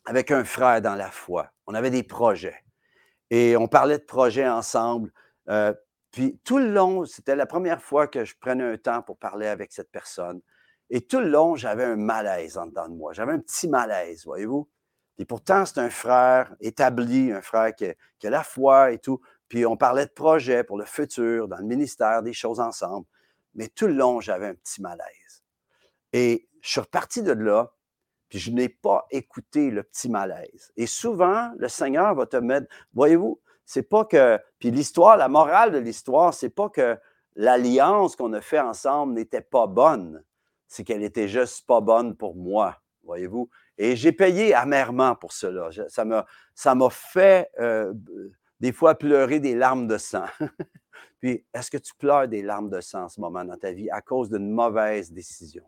avec 0.05 0.33
un 0.33 0.45
frère 0.45 0.83
dans 0.83 0.97
la 0.97 1.11
foi. 1.11 1.51
On 1.69 1.75
avait 1.75 1.91
des 1.91 2.03
projets. 2.03 2.65
Et 3.31 3.57
on 3.57 3.69
parlait 3.69 3.99
de 3.99 4.05
projets 4.05 4.49
ensemble. 4.49 5.13
Euh, 5.49 5.75
puis 6.11 6.41
tout 6.45 6.59
le 6.59 6.73
long, 6.73 7.05
c'était 7.05 7.37
la 7.37 7.47
première 7.47 7.83
fois 7.83 8.09
que 8.09 8.25
je 8.25 8.35
prenais 8.41 8.65
un 8.65 8.77
temps 8.77 9.03
pour 9.03 9.17
parler 9.17 9.47
avec 9.47 9.73
cette 9.73 9.91
personne. 9.93 10.41
Et 10.91 11.01
tout 11.01 11.21
le 11.21 11.29
long, 11.29 11.57
j'avais 11.57 11.85
un 11.85 11.97
malaise 11.97 12.59
en 12.59 12.67
dedans 12.67 12.89
de 12.89 12.95
moi. 12.95 13.13
J'avais 13.13 13.33
un 13.33 13.41
petit 13.41 13.69
malaise, 13.69 14.25
voyez-vous? 14.25 14.69
Et 15.19 15.25
pourtant, 15.25 15.65
c'est 15.65 15.79
un 15.79 15.91
frère 15.91 16.55
établi, 16.61 17.33
un 17.33 17.41
frère 17.41 17.75
qui 17.75 17.87
a, 17.87 18.31
la 18.31 18.43
foi 18.43 18.93
et 18.93 18.99
tout. 18.99 19.21
Puis 19.49 19.65
on 19.65 19.77
parlait 19.77 20.07
de 20.07 20.11
projets 20.11 20.63
pour 20.63 20.77
le 20.77 20.85
futur, 20.85 21.49
dans 21.49 21.57
le 21.57 21.65
ministère, 21.65 22.23
des 22.23 22.33
choses 22.33 22.61
ensemble. 22.61 23.07
Mais 23.55 23.69
tout 23.69 23.87
le 23.87 23.95
long, 23.95 24.21
j'avais 24.21 24.47
un 24.49 24.55
petit 24.55 24.83
malaise. 24.83 25.43
Et 26.13 26.49
je 26.61 26.71
suis 26.71 26.81
reparti 26.81 27.23
de 27.23 27.33
là, 27.33 27.73
puis 28.29 28.39
je 28.39 28.51
n'ai 28.51 28.69
pas 28.69 29.07
écouté 29.11 29.71
le 29.71 29.83
petit 29.83 30.09
malaise. 30.09 30.73
Et 30.77 30.87
souvent, 30.87 31.53
le 31.57 31.69
Seigneur 31.69 32.15
va 32.15 32.27
te 32.27 32.37
mettre, 32.37 32.67
voyez-vous, 32.93 33.41
c'est 33.65 33.89
pas 33.89 34.05
que, 34.05 34.39
puis 34.59 34.71
l'histoire, 34.71 35.17
la 35.17 35.29
morale 35.29 35.73
de 35.73 35.79
l'histoire, 35.79 36.35
c'est 36.35 36.51
pas 36.51 36.69
que 36.69 36.99
l'alliance 37.35 38.17
qu'on 38.17 38.33
a 38.33 38.41
fait 38.41 38.61
ensemble 38.61 39.15
n'était 39.15 39.41
pas 39.41 39.67
bonne. 39.67 40.23
C'est 40.69 40.85
qu'elle 40.85 41.03
était 41.03 41.29
juste 41.29 41.67
pas 41.67 41.81
bonne 41.81 42.17
pour 42.17 42.35
moi, 42.35 42.81
voyez-vous? 43.05 43.49
Et 43.79 43.97
j'ai 43.97 44.13
payé 44.13 44.55
amèrement 44.55 45.15
pour 45.15 45.33
cela. 45.33 45.71
Ça 45.89 46.05
m'a, 46.75 46.91
fait 46.91 47.51
euh, 47.59 47.93
des 48.61 48.73
fois 48.73 48.95
pleurer 48.95 49.41
des 49.41 49.55
larmes 49.55 49.87
de 49.87 49.99
sang. 49.99 50.27
Puis, 51.21 51.45
est-ce 51.55 51.71
que 51.71 51.79
tu 51.79 51.95
pleures 51.95 52.29
des 52.29 52.43
larmes 52.43 52.71
de 52.71 52.81
sang 52.81 53.05
en 53.05 53.09
ce 53.09 53.21
moment 53.21 53.45
dans 53.45 53.57
ta 53.57 53.73
vie 53.73 53.91
à 53.91 54.01
cause 54.01 54.31
d'une 54.31 54.51
mauvaise 54.51 55.13
décision, 55.13 55.65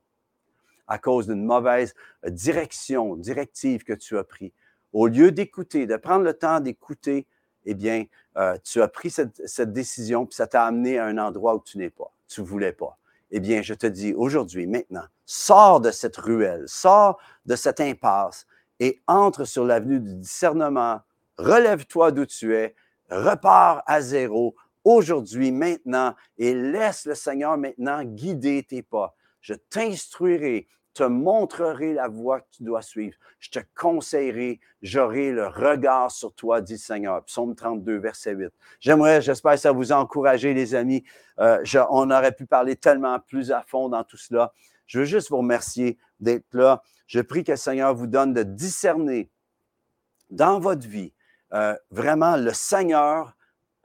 à 0.87 0.99
cause 0.99 1.27
d'une 1.27 1.45
mauvaise 1.45 1.95
euh, 2.25 2.31
direction, 2.31 3.17
directive 3.17 3.85
que 3.85 3.93
tu 3.93 4.17
as 4.19 4.25
prise? 4.25 4.53
Au 4.93 5.07
lieu 5.07 5.33
d'écouter, 5.33 5.87
de 5.87 5.97
prendre 5.97 6.25
le 6.25 6.35
temps 6.35 6.61
d'écouter, 6.61 7.27
eh 7.67 7.75
bien, 7.75 8.05
euh, 8.37 8.57
tu 8.65 8.81
as 8.81 8.89
pris 8.89 9.11
cette, 9.11 9.47
cette 9.47 9.73
décision, 9.73 10.25
puis 10.25 10.35
ça 10.35 10.47
t'a 10.47 10.65
amené 10.65 10.99
à 10.99 11.05
un 11.05 11.19
endroit 11.19 11.55
où 11.55 11.63
tu 11.63 11.77
n'es 11.77 11.91
pas, 11.91 12.11
tu 12.27 12.41
ne 12.41 12.47
voulais 12.47 12.73
pas. 12.73 12.99
Eh 13.31 13.41
bien, 13.41 13.63
je 13.63 13.75
te 13.75 13.87
dis 13.87 14.15
aujourd'hui, 14.15 14.67
maintenant, 14.67 15.05
sors 15.27 15.81
de 15.81 15.91
cette 15.91 16.17
ruelle, 16.17 16.65
sors 16.67 17.19
de 17.45 17.57
cette 17.57 17.81
impasse 17.81 18.47
et 18.81 19.01
entre 19.07 19.45
sur 19.45 19.65
l'avenue 19.65 20.01
du 20.01 20.15
discernement, 20.15 21.01
relève-toi 21.37 22.13
d'où 22.13 22.25
tu 22.27 22.55
es, 22.55 22.75
repars 23.11 23.83
à 23.87 24.01
zéro 24.01 24.55
aujourd'hui, 24.85 25.53
maintenant, 25.53 26.15
et 26.39 26.55
laisse 26.55 27.05
le 27.05 27.15
Seigneur 27.15 27.59
maintenant 27.59 28.03
guider 28.03 28.63
tes 28.63 28.83
pas. 28.83 29.15
Je 29.41 29.55
t'instruirai, 29.55 30.67
te 30.99 31.05
montrerai 31.05 31.95
la 31.95 32.09
voie 32.09 32.41
que 32.41 32.47
tu 32.51 32.65
dois 32.65 32.83
suivre. 32.83 33.17
Je 33.39 33.51
te 33.51 33.61
conseillerai, 33.77 34.61
j'aurai 34.83 35.31
le 35.31 35.47
regard 35.47 36.11
sur 36.11 36.33
toi, 36.35 36.61
dit 36.61 36.75
le 36.75 36.79
Seigneur. 36.79 37.25
Psaume 37.25 37.55
32, 37.55 37.99
verset 37.99 38.33
8. 38.33 38.53
J'aimerais, 38.81 39.23
j'espère 39.23 39.53
que 39.53 39.61
ça 39.61 39.73
vous 39.73 39.93
a 39.93 39.97
encouragé, 39.97 40.55
les 40.55 40.75
amis. 40.75 41.05
Euh, 41.39 41.63
on 41.91 42.11
aurait 42.11 42.33
pu 42.33 42.47
parler 42.47 42.75
tellement 42.75 43.21
plus 43.21 43.53
à 43.53 43.63
fond 43.63 43.89
dans 43.89 44.03
tout 44.03 44.17
cela. 44.17 44.53
Je 44.87 45.01
veux 45.01 45.05
juste 45.05 45.31
vous 45.31 45.39
remercier 45.39 45.99
d'être 46.19 46.53
là. 46.53 46.83
Je 47.07 47.21
prie 47.21 47.45
que 47.45 47.53
le 47.53 47.57
Seigneur 47.57 47.95
vous 47.95 48.09
donne 48.09 48.35
de 48.35 48.43
discerner 48.43 49.31
dans 50.31 50.59
votre 50.59 50.87
vie 50.87 51.13
euh, 51.55 51.77
vraiment 51.91 52.37
le 52.37 52.53
Seigneur, 52.53 53.37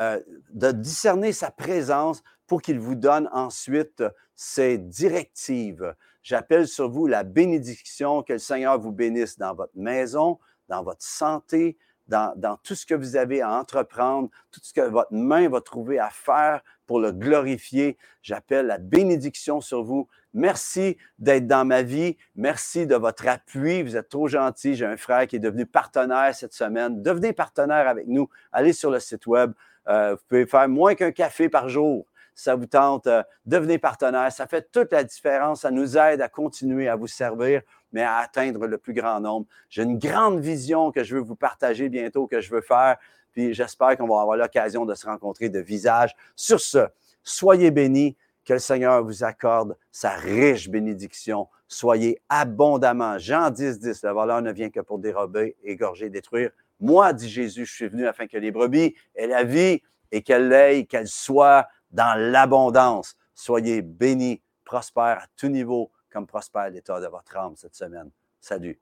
euh, 0.02 0.20
de 0.50 0.72
discerner 0.72 1.32
sa 1.32 1.52
présence 1.52 2.24
pour 2.48 2.62
qu'il 2.62 2.80
vous 2.80 2.96
donne 2.96 3.30
ensuite 3.32 4.04
ses 4.36 4.78
directives. 4.78 5.96
J'appelle 6.24 6.68
sur 6.68 6.90
vous 6.90 7.06
la 7.06 7.24
bénédiction, 7.24 8.24
que 8.24 8.34
le 8.34 8.40
Seigneur 8.40 8.80
vous 8.80 8.92
bénisse 8.92 9.38
dans 9.38 9.54
votre 9.54 9.74
maison, 9.76 10.40
dans 10.70 10.82
votre 10.82 11.04
santé, 11.04 11.78
dans, 12.08 12.58
tout 12.64 12.76
ce 12.76 12.86
que 12.86 12.96
vous 12.96 13.16
avez 13.16 13.42
à 13.42 13.52
entreprendre, 13.58 14.30
tout 14.52 14.60
ce 14.64 14.74
que 14.74 14.82
votre 14.82 15.14
main 15.14 15.50
va 15.50 15.62
trouver 15.62 16.00
à 16.00 16.10
faire 16.10 16.62
pour 16.86 17.00
le 17.00 17.12
glorifier. 17.12 17.98
J'appelle 18.22 18.68
la 18.68 18.78
bénédiction 18.78 19.62
sur 19.62 19.84
vous. 19.84 20.08
Merci 20.34 20.98
d'être 21.20 21.48
dans 21.48 21.66
ma 21.66 21.82
vie. 21.82 22.18
Merci 22.36 22.88
de 22.88 22.96
votre 22.96 23.28
appui. 23.28 23.84
Vous 23.84 23.96
êtes 23.96 24.10
trop 24.10 24.28
gentil. 24.28 24.76
J'ai 24.76 24.86
un 24.86 24.98
frère 24.98 25.28
qui 25.28 25.38
est 25.38 25.40
devenu 25.40 25.66
partenaire 25.66 26.34
cette 26.36 26.54
semaine. 26.54 27.02
Devenez 27.02 27.34
partenaire 27.34 27.88
avec 27.88 28.08
nous. 28.08 28.30
Allez 28.52 28.74
sur 28.74 28.92
le 28.92 29.00
site 29.00 29.26
web. 29.28 29.54
Euh, 29.88 30.16
vous 30.16 30.22
pouvez 30.28 30.46
faire 30.46 30.68
moins 30.70 30.96
qu'un 30.96 31.12
café 31.12 31.50
par 31.50 31.70
jour. 31.70 32.06
Ça 32.36 32.56
vous 32.56 32.66
tente, 32.66 33.08
euh, 33.08 33.24
devenez 33.46 33.78
partenaire. 33.78 34.32
Ça 34.32 34.48
fait 34.48 34.70
toute 34.72 34.92
la 34.92 35.04
différence. 35.04 35.62
Ça 35.62 35.72
nous 35.72 35.98
aide 35.98 36.22
à 36.22 36.30
continuer 36.30 36.88
à 36.88 36.96
vous 36.96 37.08
servir, 37.08 37.62
mais 37.92 38.02
à 38.02 38.18
atteindre 38.18 38.66
le 38.68 38.78
plus 38.78 38.94
grand 38.94 39.20
nombre. 39.20 39.46
J'ai 39.70 39.84
une 39.84 40.00
grande 40.00 40.40
vision 40.40 40.92
que 40.92 41.04
je 41.04 41.16
veux 41.16 41.22
vous 41.22 41.36
partager 41.36 41.90
bientôt, 41.90 42.28
que 42.28 42.42
je 42.42 42.52
veux 42.52 42.62
faire. 42.62 42.98
Puis 43.32 43.54
j'espère 43.54 43.98
qu'on 43.98 44.08
va 44.08 44.22
avoir 44.22 44.38
l'occasion 44.38 44.86
de 44.86 44.94
se 44.94 45.06
rencontrer 45.06 45.50
de 45.50 45.60
visage. 45.60 46.16
Sur 46.36 46.60
ce, 46.60 46.88
soyez 47.24 47.72
bénis. 47.72 48.16
Que 48.46 48.52
le 48.52 48.60
Seigneur 48.60 49.02
vous 49.06 49.24
accorde 49.24 49.78
sa 49.90 50.10
riche 50.10 50.68
bénédiction. 50.68 51.48
Soyez 51.70 52.22
abondamment. 52.28 53.18
Jean 53.18 53.50
10, 53.50 53.80
10, 53.80 54.04
le 54.04 54.10
voleur 54.12 54.42
ne 54.42 54.52
vient 54.52 54.70
que 54.70 54.82
pour 54.82 55.00
dérober, 55.00 55.56
égorger, 55.64 56.10
détruire. 56.10 56.52
Moi, 56.82 57.14
dit 57.14 57.30
Jésus, 57.30 57.66
je 57.66 57.74
suis 57.74 57.88
venu 57.88 58.06
afin 58.06 58.28
que 58.28 58.38
les 58.38 58.52
brebis 58.52 58.96
aient 59.16 59.28
la 59.28 59.46
vie 59.46 59.82
et 60.12 60.22
qu'elles 60.22 60.50
l'aient, 60.50 60.86
qu'elles 60.86 61.08
soient 61.08 61.68
dans 61.94 62.20
l'abondance. 62.20 63.16
Soyez 63.34 63.82
bénis, 63.82 64.42
prospères 64.66 65.20
à 65.24 65.28
tout 65.38 65.48
niveau, 65.48 65.92
comme 66.12 66.28
prospère 66.28 66.70
l'état 66.70 67.00
de 67.00 67.08
votre 67.08 67.38
âme 67.38 67.56
cette 67.56 67.76
semaine. 67.76 68.12
Salut. 68.42 68.80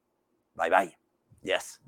Bye 0.56 0.70
bye. 0.70 0.98
Yes. 1.44 1.80